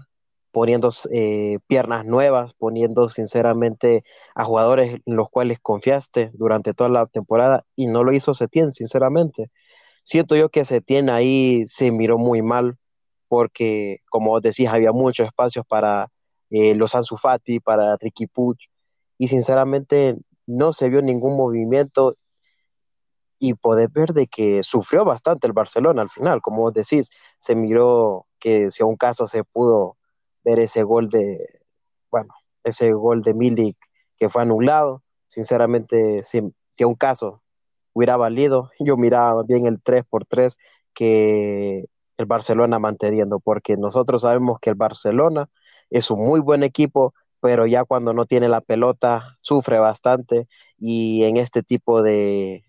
poniendo 0.54 0.88
eh, 1.10 1.58
piernas 1.66 2.04
nuevas, 2.04 2.54
poniendo 2.54 3.08
sinceramente 3.08 4.04
a 4.36 4.44
jugadores 4.44 5.00
en 5.04 5.16
los 5.16 5.28
cuales 5.28 5.58
confiaste 5.60 6.30
durante 6.32 6.74
toda 6.74 6.88
la 6.90 7.06
temporada 7.06 7.64
y 7.74 7.88
no 7.88 8.04
lo 8.04 8.12
hizo 8.12 8.34
Setién, 8.34 8.70
sinceramente. 8.70 9.50
Siento 10.04 10.36
yo 10.36 10.50
que 10.50 10.64
Setién 10.64 11.10
ahí 11.10 11.64
se 11.66 11.90
miró 11.90 12.18
muy 12.18 12.40
mal 12.40 12.78
porque, 13.26 13.98
como 14.08 14.40
decías, 14.40 14.72
había 14.72 14.92
muchos 14.92 15.26
espacios 15.26 15.66
para 15.66 16.08
eh, 16.50 16.76
los 16.76 16.94
Ansu 16.94 17.16
Fati, 17.16 17.58
para 17.58 17.96
Ricky 17.96 18.28
Puig 18.28 18.58
y 19.18 19.26
sinceramente 19.26 20.16
no 20.46 20.72
se 20.72 20.88
vio 20.88 21.02
ningún 21.02 21.36
movimiento 21.36 22.14
y 23.40 23.54
poder 23.54 23.88
ver 23.88 24.12
de 24.12 24.28
que 24.28 24.62
sufrió 24.62 25.04
bastante 25.04 25.48
el 25.48 25.52
Barcelona 25.52 26.02
al 26.02 26.10
final, 26.10 26.40
como 26.40 26.62
vos 26.62 26.72
decís, 26.72 27.10
se 27.38 27.56
miró 27.56 28.26
que 28.38 28.70
si 28.70 28.84
a 28.84 28.86
un 28.86 28.96
caso 28.96 29.26
se 29.26 29.42
pudo 29.42 29.96
ver 30.44 30.60
ese 30.60 30.82
gol 30.82 31.08
de, 31.08 31.38
bueno, 32.10 32.34
ese 32.62 32.92
gol 32.92 33.22
de 33.22 33.34
Milik 33.34 33.76
que 34.16 34.28
fue 34.28 34.42
anulado, 34.42 35.02
sinceramente, 35.26 36.22
si, 36.22 36.40
si 36.70 36.84
un 36.84 36.94
caso 36.94 37.42
hubiera 37.92 38.16
valido, 38.16 38.70
yo 38.78 38.96
miraba 38.96 39.42
bien 39.42 39.66
el 39.66 39.80
3 39.82 40.04
por 40.08 40.24
3 40.24 40.56
que 40.92 41.86
el 42.16 42.26
Barcelona 42.26 42.78
manteniendo, 42.78 43.40
porque 43.40 43.76
nosotros 43.76 44.22
sabemos 44.22 44.58
que 44.60 44.70
el 44.70 44.76
Barcelona 44.76 45.48
es 45.90 46.10
un 46.10 46.20
muy 46.20 46.40
buen 46.40 46.62
equipo, 46.62 47.14
pero 47.40 47.66
ya 47.66 47.84
cuando 47.84 48.12
no 48.12 48.26
tiene 48.26 48.48
la 48.48 48.60
pelota 48.60 49.36
sufre 49.40 49.78
bastante 49.78 50.48
y 50.78 51.24
en 51.24 51.36
este 51.36 51.62
tipo 51.62 52.02
de, 52.02 52.64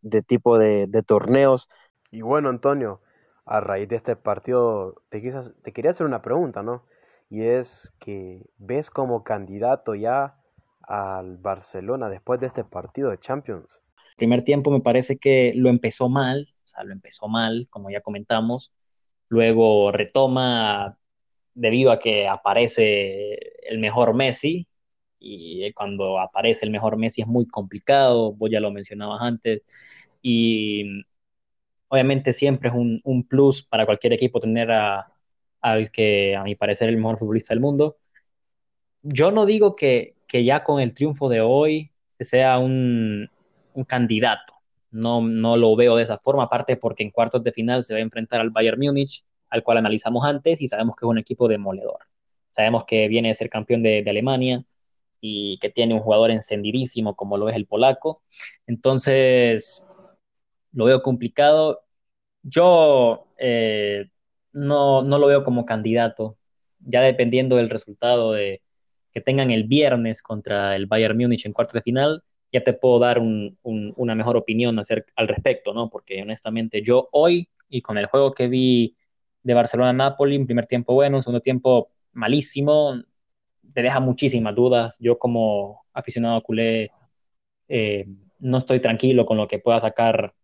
de 0.00 0.22
tipo 0.22 0.58
de, 0.58 0.86
de 0.86 1.02
torneos. 1.02 1.68
Y 2.10 2.22
bueno, 2.22 2.48
Antonio, 2.48 3.00
a 3.44 3.60
raíz 3.60 3.88
de 3.88 3.96
este 3.96 4.16
partido, 4.16 5.02
te, 5.08 5.20
te 5.20 5.72
quería 5.72 5.90
hacer 5.90 6.06
una 6.06 6.22
pregunta, 6.22 6.62
¿no? 6.62 6.82
Y 7.32 7.44
es 7.44 7.94
que 7.98 8.42
ves 8.58 8.90
como 8.90 9.24
candidato 9.24 9.94
ya 9.94 10.36
al 10.82 11.38
Barcelona 11.38 12.10
después 12.10 12.38
de 12.38 12.46
este 12.46 12.62
partido 12.62 13.08
de 13.08 13.18
Champions. 13.18 13.80
Primer 14.18 14.44
tiempo 14.44 14.70
me 14.70 14.82
parece 14.82 15.16
que 15.16 15.54
lo 15.56 15.70
empezó 15.70 16.10
mal, 16.10 16.52
o 16.66 16.68
sea, 16.68 16.84
lo 16.84 16.92
empezó 16.92 17.28
mal, 17.28 17.68
como 17.70 17.88
ya 17.88 18.02
comentamos. 18.02 18.70
Luego 19.30 19.92
retoma 19.92 20.98
debido 21.54 21.90
a 21.90 22.00
que 22.00 22.28
aparece 22.28 23.38
el 23.62 23.78
mejor 23.78 24.12
Messi, 24.12 24.68
y 25.18 25.72
cuando 25.72 26.18
aparece 26.18 26.66
el 26.66 26.70
mejor 26.70 26.98
Messi 26.98 27.22
es 27.22 27.28
muy 27.28 27.46
complicado, 27.46 28.34
vos 28.34 28.50
ya 28.50 28.60
lo 28.60 28.70
mencionabas 28.70 29.22
antes, 29.22 29.62
y 30.20 31.02
obviamente 31.88 32.34
siempre 32.34 32.68
es 32.68 32.74
un, 32.74 33.00
un 33.04 33.26
plus 33.26 33.64
para 33.64 33.86
cualquier 33.86 34.12
equipo 34.12 34.38
tener 34.38 34.70
a, 34.70 35.11
al 35.62 35.90
que 35.90 36.36
a 36.36 36.44
mi 36.44 36.54
parecer 36.54 36.88
es 36.88 36.94
el 36.94 37.00
mejor 37.00 37.18
futbolista 37.18 37.54
del 37.54 37.60
mundo. 37.60 37.96
Yo 39.02 39.30
no 39.30 39.46
digo 39.46 39.74
que, 39.76 40.16
que 40.28 40.44
ya 40.44 40.64
con 40.64 40.80
el 40.80 40.94
triunfo 40.94 41.28
de 41.28 41.40
hoy 41.40 41.92
sea 42.20 42.58
un, 42.58 43.28
un 43.74 43.84
candidato, 43.84 44.54
no, 44.90 45.22
no 45.22 45.56
lo 45.56 45.74
veo 45.76 45.96
de 45.96 46.04
esa 46.04 46.18
forma, 46.18 46.44
aparte 46.44 46.76
porque 46.76 47.02
en 47.02 47.10
cuartos 47.10 47.42
de 47.42 47.52
final 47.52 47.82
se 47.82 47.94
va 47.94 47.98
a 47.98 48.02
enfrentar 48.02 48.40
al 48.40 48.50
Bayern 48.50 48.78
Múnich, 48.78 49.24
al 49.50 49.62
cual 49.62 49.78
analizamos 49.78 50.24
antes 50.24 50.60
y 50.60 50.68
sabemos 50.68 50.96
que 50.96 51.04
es 51.06 51.08
un 51.08 51.18
equipo 51.18 51.48
demoledor. 51.48 51.98
Sabemos 52.50 52.84
que 52.84 53.08
viene 53.08 53.30
a 53.30 53.34
ser 53.34 53.48
campeón 53.50 53.82
de, 53.82 54.04
Alemania 54.06 54.64
y 55.20 55.58
que 55.58 55.70
tiene 55.70 55.94
un 55.94 56.00
jugador 56.00 56.30
encendidísimo 56.30 57.16
como 57.16 57.36
lo 57.36 57.48
es 57.48 57.56
el 57.56 57.66
polaco. 57.66 58.22
Entonces, 58.66 59.84
lo 60.72 60.84
veo 60.86 61.02
complicado. 61.02 61.82
Yo 62.42 63.28
eh, 63.38 64.10
no, 64.52 65.02
no 65.02 65.18
lo 65.18 65.26
veo 65.26 65.44
como 65.44 65.66
candidato, 65.66 66.36
ya 66.80 67.00
dependiendo 67.02 67.56
del 67.56 67.70
resultado 67.70 68.32
de, 68.32 68.62
que 69.12 69.20
tengan 69.20 69.50
el 69.50 69.64
viernes 69.64 70.22
contra 70.22 70.76
el 70.76 70.86
Bayern 70.86 71.16
Múnich 71.16 71.46
en 71.46 71.52
cuartos 71.52 71.74
de 71.74 71.82
final, 71.82 72.22
ya 72.52 72.62
te 72.62 72.72
puedo 72.72 72.98
dar 72.98 73.18
un, 73.18 73.58
un, 73.62 73.92
una 73.96 74.14
mejor 74.14 74.36
opinión 74.36 74.78
al 75.16 75.28
respecto, 75.28 75.72
¿no? 75.72 75.88
Porque 75.88 76.20
honestamente 76.22 76.82
yo 76.82 77.08
hoy 77.12 77.48
y 77.68 77.80
con 77.80 77.96
el 77.98 78.06
juego 78.06 78.32
que 78.34 78.48
vi 78.48 78.96
de 79.42 79.54
Barcelona-Napoli, 79.54 80.36
en 80.36 80.46
primer 80.46 80.66
tiempo 80.66 80.94
bueno, 80.94 81.16
un 81.16 81.22
segundo 81.22 81.40
tiempo 81.40 81.90
malísimo, 82.12 83.02
te 83.72 83.82
deja 83.82 84.00
muchísimas 84.00 84.54
dudas. 84.54 84.96
Yo 85.00 85.18
como 85.18 85.84
aficionado 85.94 86.42
culé 86.42 86.90
eh, 87.68 88.06
no 88.38 88.58
estoy 88.58 88.80
tranquilo 88.80 89.24
con 89.24 89.36
lo 89.38 89.48
que 89.48 89.58
pueda 89.58 89.80
sacar 89.80 90.34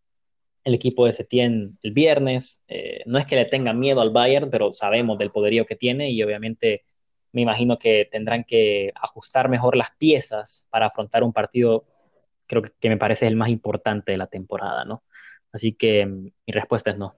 el 0.64 0.75
equipo 0.75 1.07
de 1.07 1.12
Setien 1.12 1.79
el 1.83 1.92
viernes. 1.92 2.62
Eh, 2.68 3.03
no 3.07 3.18
es 3.18 3.27
que 3.27 3.37
le 3.37 3.44
tengan 3.47 3.79
miedo 3.79 4.01
al 4.01 4.11
Bayern, 4.11 4.51
pero 4.51 4.73
sabemos 4.73 5.18
del 5.18 5.31
poderío 5.31 5.66
que 5.66 5.77
tiene 5.77 6.11
y 6.11 6.23
obviamente 6.23 6.85
me 7.33 7.42
imagino 7.42 7.79
que 7.79 8.09
tendrán 8.11 8.44
que 8.44 8.92
ajustar 8.94 9.49
mejor 9.49 9.77
las 9.77 9.90
piezas 9.99 10.66
para 10.71 10.87
afrontar 10.87 11.23
un 11.23 11.33
partido, 11.33 11.85
creo 12.47 12.62
que, 12.62 12.73
que 12.81 12.88
me 12.88 12.97
parece 12.97 13.27
el 13.27 13.37
más 13.37 13.49
importante 13.49 14.12
de 14.12 14.18
la 14.18 14.27
temporada, 14.27 14.85
¿no? 14.85 15.03
Así 15.53 15.73
que 15.73 16.07
mm, 16.07 16.25
mi 16.47 16.53
respuesta 16.53 16.90
es 16.90 16.99
no. 16.99 17.14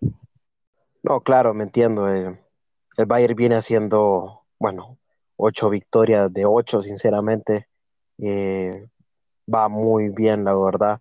No, 1.03 1.20
claro, 1.20 1.55
me 1.55 1.64
entiendo. 1.64 2.12
Eh, 2.12 2.38
el 2.96 3.07
Bayern 3.07 3.37
viene 3.37 3.57
haciendo, 3.57 4.42
bueno, 4.59 4.98
ocho 5.37 5.70
victorias 5.70 6.33
de 6.33 6.44
ocho, 6.44 6.83
sinceramente. 6.83 7.68
Eh, 8.18 8.87
va 9.53 9.68
muy 9.68 10.11
bien, 10.11 10.44
la 10.44 10.55
verdad 10.55 11.00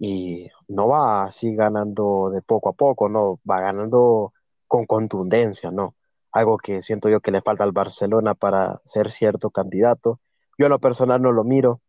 y 0.00 0.48
no 0.68 0.88
va 0.88 1.24
así 1.24 1.54
ganando 1.54 2.30
de 2.30 2.42
poco 2.42 2.70
a 2.70 2.72
poco, 2.72 3.08
no, 3.10 3.38
va 3.48 3.60
ganando 3.60 4.32
con 4.66 4.86
contundencia, 4.86 5.70
¿no? 5.70 5.94
Algo 6.32 6.56
que 6.58 6.82
siento 6.82 7.10
yo 7.10 7.20
que 7.20 7.30
le 7.30 7.42
falta 7.42 7.64
al 7.64 7.72
Barcelona 7.72 8.34
para 8.34 8.80
ser 8.86 9.12
cierto 9.12 9.50
candidato. 9.50 10.20
Yo 10.58 10.66
en 10.66 10.70
lo 10.70 10.80
personal 10.80 11.20
no 11.22 11.32
lo 11.32 11.44
miro, 11.44 11.82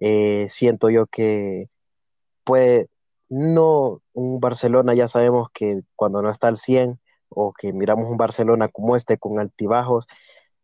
eh, 0.00 0.48
siento 0.50 0.90
yo 0.90 1.06
que 1.06 1.70
puede, 2.44 2.90
no, 3.28 4.02
un 4.12 4.40
Barcelona 4.40 4.94
ya 4.94 5.08
sabemos 5.08 5.48
que 5.54 5.82
cuando 5.96 6.22
no 6.22 6.30
está 6.30 6.48
al 6.48 6.58
100 6.58 7.00
o 7.28 7.52
que 7.52 7.72
miramos 7.72 8.10
un 8.10 8.16
Barcelona 8.16 8.68
como 8.68 8.96
este 8.96 9.18
con 9.18 9.38
altibajos, 9.38 10.06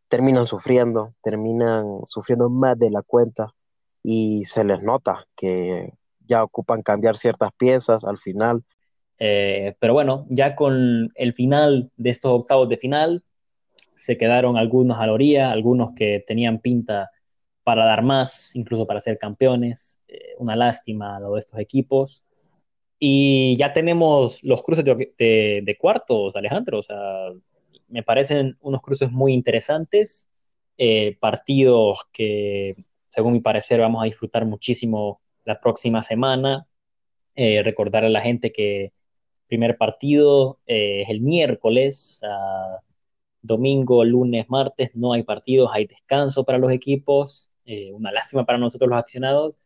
terminan 0.09 0.47
sufriendo, 0.47 1.15
terminan 1.23 2.01
sufriendo 2.07 2.51
más 2.51 2.79
de 2.79 2.91
la 2.91 3.03
cuenta 3.03 3.55
y 4.03 4.45
se 4.47 4.65
les 4.65 4.83
nota 4.83 5.27
que 5.37 5.98
ya 6.29 6.45
ocupan 6.45 6.83
cambiar 6.83 7.17
ciertas 7.17 7.51
piezas 7.53 8.05
al 8.05 8.19
final. 8.19 8.63
Eh, 9.19 9.75
pero 9.81 9.95
bueno, 9.95 10.27
ya 10.29 10.55
con 10.55 11.11
el 11.15 11.33
final 11.33 11.91
de 11.97 12.11
estos 12.11 12.33
octavos 12.33 12.69
de 12.69 12.77
final, 12.77 13.25
se 13.97 14.17
quedaron 14.17 14.57
algunos 14.57 14.99
a 14.99 15.07
la 15.07 15.13
orilla, 15.13 15.51
algunos 15.51 15.91
que 15.97 16.23
tenían 16.27 16.61
pinta 16.61 17.11
para 17.65 17.85
dar 17.85 18.03
más, 18.03 18.55
incluso 18.55 18.87
para 18.87 19.01
ser 19.01 19.19
campeones. 19.19 20.01
Eh, 20.09 20.35
una 20.39 20.57
lástima 20.57 21.19
lo 21.21 21.35
de 21.35 21.41
estos 21.41 21.59
equipos. 21.59 22.25
Y 22.99 23.57
ya 23.59 23.73
tenemos 23.73 24.43
los 24.43 24.63
cruces 24.63 24.85
de, 24.85 25.77
cuartos, 25.81 26.35
Alejandro. 26.37 26.79
O 26.79 26.83
sea, 26.83 27.31
me 27.89 28.03
parecen 28.03 28.57
unos 28.61 28.83
cruces 28.83 29.11
muy 29.11 29.33
interesantes, 29.33 30.29
eh, 30.79 31.17
partidos 31.21 32.07
que, 32.13 32.77
según 33.09 33.33
mi 33.33 33.41
parecer, 33.41 33.81
vamos 33.81 34.03
a 34.03 34.07
disfrutar 34.07 34.45
muchísimo 34.45 35.21
la 35.49 35.61
próxima 35.61 36.03
semana. 36.03 36.67
Eh, 37.35 37.63
recordar 37.65 38.05
a 38.05 38.11
la 38.11 38.21
gente 38.21 38.53
que 38.53 38.93
primer 39.49 39.79
partido 39.79 40.59
eh, 40.67 41.03
es 41.03 41.09
el 41.09 41.23
miércoles, 41.23 42.21
domingo, 43.41 44.05
lunes, 44.05 44.47
martes, 44.51 44.91
no 44.95 45.15
hay 45.15 45.23
partidos, 45.23 45.71
hay 45.73 45.87
descanso 45.87 46.45
para 46.45 46.59
los 46.59 46.71
equipos, 46.71 47.51
eh, 47.65 47.93
una 47.93 48.13
lástima 48.13 48.45
para 48.45 48.59
nosotros 48.59 48.91
los 48.91 48.99
aficionados. 48.99 49.59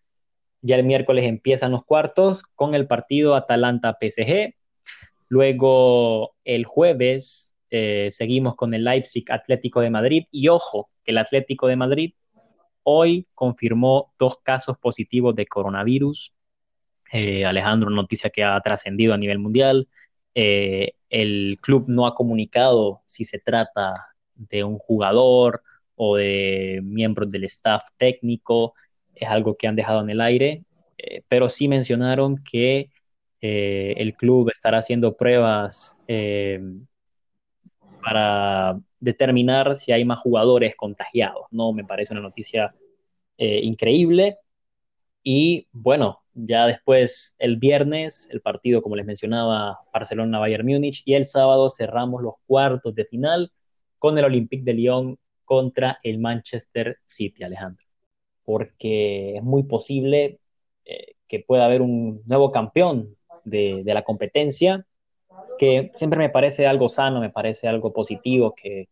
Ya 0.61 0.77
el 0.77 0.85
miércoles 0.85 1.25
empiezan 1.25 1.73
los 1.73 1.85
cuartos 1.85 2.45
con 2.55 2.77
el 2.77 2.87
partido 2.87 3.35
Atalanta-PSG. 3.35 4.55
Luego 5.29 6.37
el 6.45 6.64
jueves 6.64 7.57
seguimos 8.11 8.55
con 8.55 8.75
el 8.75 8.85
Leipzig 8.85 9.25
Atlético 9.33 9.81
de 9.81 9.88
Madrid 9.88 10.25
y 10.31 10.49
ojo, 10.49 10.90
que 11.05 11.12
el 11.12 11.18
Atlético 11.18 11.66
de 11.68 11.77
Madrid 11.77 12.12
hoy 12.85 13.27
confirmó 13.35 14.12
dos 14.18 14.38
casos 14.42 14.79
positivos 14.79 15.35
de 15.35 15.47
coronavirus. 15.47 16.35
Eh, 17.12 17.45
Alejandro, 17.45 17.90
noticia 17.90 18.31
que 18.31 18.45
ha 18.45 18.61
trascendido 18.61 19.14
a 19.14 19.18
nivel 19.18 19.38
mundial. 19.38 19.88
Eh, 20.35 20.95
el 21.11 21.59
club 21.61 21.85
no 21.88 22.07
ha 22.07 22.14
comunicado 22.14 23.03
si 23.05 23.25
se 23.25 23.38
trata 23.38 24.07
de 24.35 24.64
un 24.64 24.79
jugador 24.79 25.62
o 25.95 26.16
de 26.16 26.81
miembros 26.83 27.31
del 27.31 27.45
staff 27.45 27.83
técnico. 27.97 28.75
Es 29.14 29.29
algo 29.29 29.57
que 29.57 29.68
han 29.68 29.77
dejado 29.77 30.01
en 30.01 30.11
el 30.11 30.21
aire, 30.21 30.64
eh, 30.99 31.23
pero 31.29 31.49
sí 31.49 31.68
mencionaron 31.68 32.38
que 32.38 32.90
el 33.45 34.14
club 34.14 34.51
estará 34.51 34.79
haciendo 34.79 35.16
pruebas 35.16 35.97
para 38.03 38.79
determinar 39.01 39.77
si 39.77 39.93
hay 39.93 40.05
más 40.05 40.21
jugadores 40.21 40.75
contagiados. 40.77 41.47
No 41.51 41.73
me 41.73 41.85
parece 41.85 42.12
una 42.12 42.23
noticia 42.23 42.75
eh, 43.38 43.61
increíble. 43.62 44.38
Y 45.23 45.69
bueno, 45.73 46.23
ya 46.35 46.67
después 46.67 47.35
el 47.38 47.57
viernes, 47.57 48.29
el 48.33 48.41
partido, 48.41 48.83
como 48.83 48.97
les 48.97 49.07
mencionaba, 49.07 49.81
Barcelona-Bayern 49.93 50.67
Múnich, 50.67 51.03
y 51.05 51.15
el 51.15 51.25
sábado 51.25 51.71
cerramos 51.71 52.23
los 52.23 52.35
cuartos 52.47 52.95
de 52.95 53.05
final 53.05 53.53
con 53.99 54.19
el 54.19 54.25
Olympique 54.25 54.65
de 54.65 54.75
Lyon 54.75 55.19
contra 55.45 55.99
el 56.03 56.19
Manchester 56.19 56.99
City, 57.05 57.45
Alejandro. 57.45 57.85
Porque 58.45 59.37
es 59.37 59.43
muy 59.43 59.62
posible 59.65 60.41
eh, 60.85 61.15
que 61.29 61.41
pueda 61.41 61.67
haber 61.67 61.83
un 61.83 62.23
nuevo 62.27 62.51
campeón 62.51 63.17
de, 63.45 63.83
la 63.85 64.03
competencia, 64.03 64.87
que 65.59 65.93
siempre 65.95 66.19
me 66.19 66.31
parece 66.31 66.67
algo 66.67 66.88
sano, 66.88 67.21
me 67.21 67.31
parece 67.31 67.69
algo 67.69 67.93
positivo, 67.93 68.55
que 68.55 68.88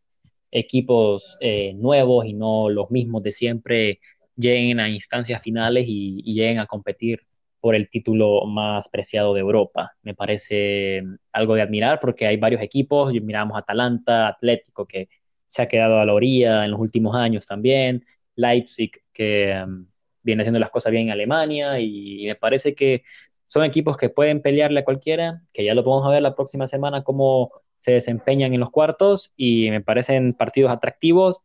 equipos 0.51 1.37
eh, 1.41 1.73
nuevos 1.75 2.27
y 2.27 2.33
no 2.33 2.69
los 2.69 2.91
mismos 2.91 3.23
de 3.23 3.33
siempre 3.33 4.01
lleguen 4.37 4.81
a 4.81 4.89
instancias 4.89 5.43
finales 5.43 5.85
y, 5.87 6.23
lleguen 6.23 6.59
a 6.59 6.67
competir 6.67 7.21
por 7.61 7.75
el 7.75 7.91
título 7.91 8.47
más 8.47 8.89
preciado 8.89 9.35
de 9.35 9.41
Europa. 9.41 9.93
Me 10.03 10.15
parece 10.15 11.03
algo 11.33 11.55
de 11.55 11.63
admirar 11.63 12.01
porque 12.01 12.27
hay 12.27 12.37
varios 12.39 12.63
equipos, 12.63 13.13
miramos 13.13 13.59
Atalanta, 13.59 14.29
Atlético, 14.29 14.87
que 14.87 15.09
se 15.47 15.63
ha 15.63 15.69
quedado 15.69 15.99
a 16.01 16.07
la 16.07 16.15
orilla 16.15 16.65
en 16.65 16.71
los 16.71 16.81
últimos 16.81 17.15
años 17.17 17.47
también, 17.47 18.05
Leipzig, 18.37 18.93
que 19.13 19.63
um, 19.65 19.87
viene 20.23 20.43
haciendo 20.43 20.61
las 20.61 20.71
cosas 20.71 20.93
bien 20.93 21.07
en 21.07 21.13
Alemania, 21.13 21.79
y, 21.81 22.25
me 22.27 22.37
parece 22.37 22.75
que 22.75 23.03
son 23.51 23.65
equipos 23.65 23.97
que 23.97 24.09
pueden 24.09 24.43
pelearle 24.43 24.79
a 24.79 24.85
cualquiera, 24.85 25.43
que 25.53 25.65
ya 25.65 25.75
lo 25.75 25.83
podemos 25.83 26.09
ver 26.09 26.23
la 26.23 26.37
próxima 26.37 26.69
semana 26.69 27.03
cómo 27.03 27.51
se 27.81 27.91
desempeñan 27.91 28.55
en 28.55 28.61
los 28.61 28.71
cuartos, 28.71 29.33
y 29.37 29.71
me 29.71 29.81
parecen 29.81 30.35
partidos 30.35 30.71
atractivos 30.71 31.43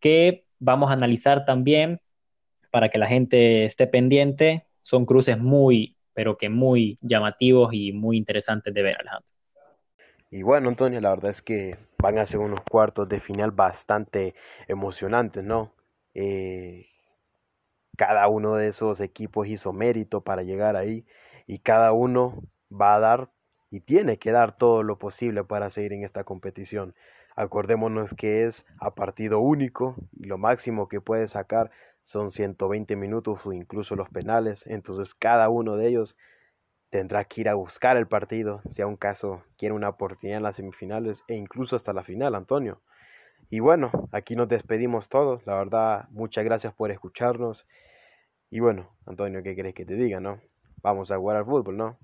que 0.00 0.46
vamos 0.58 0.88
a 0.88 0.94
analizar 0.94 1.44
también 1.44 2.00
para 2.70 2.88
que 2.88 2.96
la 2.96 3.08
gente 3.08 3.66
esté 3.66 3.86
pendiente. 3.86 4.64
Son 4.80 5.04
cruces 5.04 5.36
muy, 5.36 5.98
pero 6.14 6.38
que 6.38 6.48
muy 6.48 6.98
llamativos 7.02 7.74
y 7.74 7.92
muy 7.92 8.16
interesantes 8.16 8.72
de 8.72 8.80
ver, 8.80 8.96
Alejandro. 8.98 9.28
Y 10.30 10.40
bueno, 10.40 10.70
Antonio, 10.70 10.98
la 11.02 11.10
verdad 11.10 11.30
es 11.30 11.42
que 11.42 11.76
van 11.98 12.16
a 12.16 12.24
ser 12.24 12.40
unos 12.40 12.62
cuartos 12.62 13.06
de 13.06 13.20
final 13.20 13.50
bastante 13.50 14.34
emocionantes, 14.66 15.44
¿no? 15.44 15.74
Eh, 16.14 16.86
cada 17.98 18.28
uno 18.28 18.54
de 18.54 18.68
esos 18.68 19.00
equipos 19.00 19.46
hizo 19.46 19.74
mérito 19.74 20.22
para 20.22 20.42
llegar 20.42 20.74
ahí 20.74 21.04
y 21.46 21.58
cada 21.58 21.92
uno 21.92 22.42
va 22.70 22.94
a 22.94 23.00
dar 23.00 23.30
y 23.70 23.80
tiene 23.80 24.18
que 24.18 24.32
dar 24.32 24.56
todo 24.56 24.82
lo 24.82 24.98
posible 24.98 25.44
para 25.44 25.70
seguir 25.70 25.92
en 25.92 26.04
esta 26.04 26.24
competición. 26.24 26.94
Acordémonos 27.36 28.14
que 28.14 28.44
es 28.44 28.64
a 28.78 28.94
partido 28.94 29.40
único 29.40 29.96
y 30.12 30.26
lo 30.26 30.38
máximo 30.38 30.88
que 30.88 31.00
puede 31.00 31.26
sacar 31.26 31.70
son 32.04 32.30
120 32.30 32.94
minutos 32.96 33.44
o 33.46 33.52
incluso 33.52 33.96
los 33.96 34.08
penales, 34.10 34.66
entonces 34.66 35.14
cada 35.14 35.48
uno 35.48 35.76
de 35.76 35.88
ellos 35.88 36.16
tendrá 36.90 37.24
que 37.24 37.40
ir 37.40 37.48
a 37.48 37.54
buscar 37.54 37.96
el 37.96 38.06
partido, 38.06 38.62
si 38.70 38.82
a 38.82 38.86
un 38.86 38.96
caso 38.96 39.42
quiere 39.58 39.74
una 39.74 39.88
oportunidad 39.88 40.36
en 40.36 40.44
las 40.44 40.56
semifinales 40.56 41.24
e 41.26 41.34
incluso 41.34 41.74
hasta 41.74 41.92
la 41.92 42.04
final, 42.04 42.36
Antonio. 42.36 42.82
Y 43.50 43.60
bueno, 43.60 43.90
aquí 44.12 44.36
nos 44.36 44.48
despedimos 44.48 45.08
todos, 45.08 45.44
la 45.46 45.56
verdad, 45.56 46.08
muchas 46.10 46.44
gracias 46.44 46.72
por 46.74 46.92
escucharnos. 46.92 47.66
Y 48.50 48.60
bueno, 48.60 48.90
Antonio, 49.06 49.42
¿qué 49.42 49.56
querés 49.56 49.74
que 49.74 49.84
te 49.84 49.94
diga, 49.94 50.20
no? 50.20 50.40
vamos 50.84 51.10
a 51.10 51.16
jugar 51.16 51.38
al 51.38 51.46
fútbol, 51.46 51.76
¿no? 51.76 51.98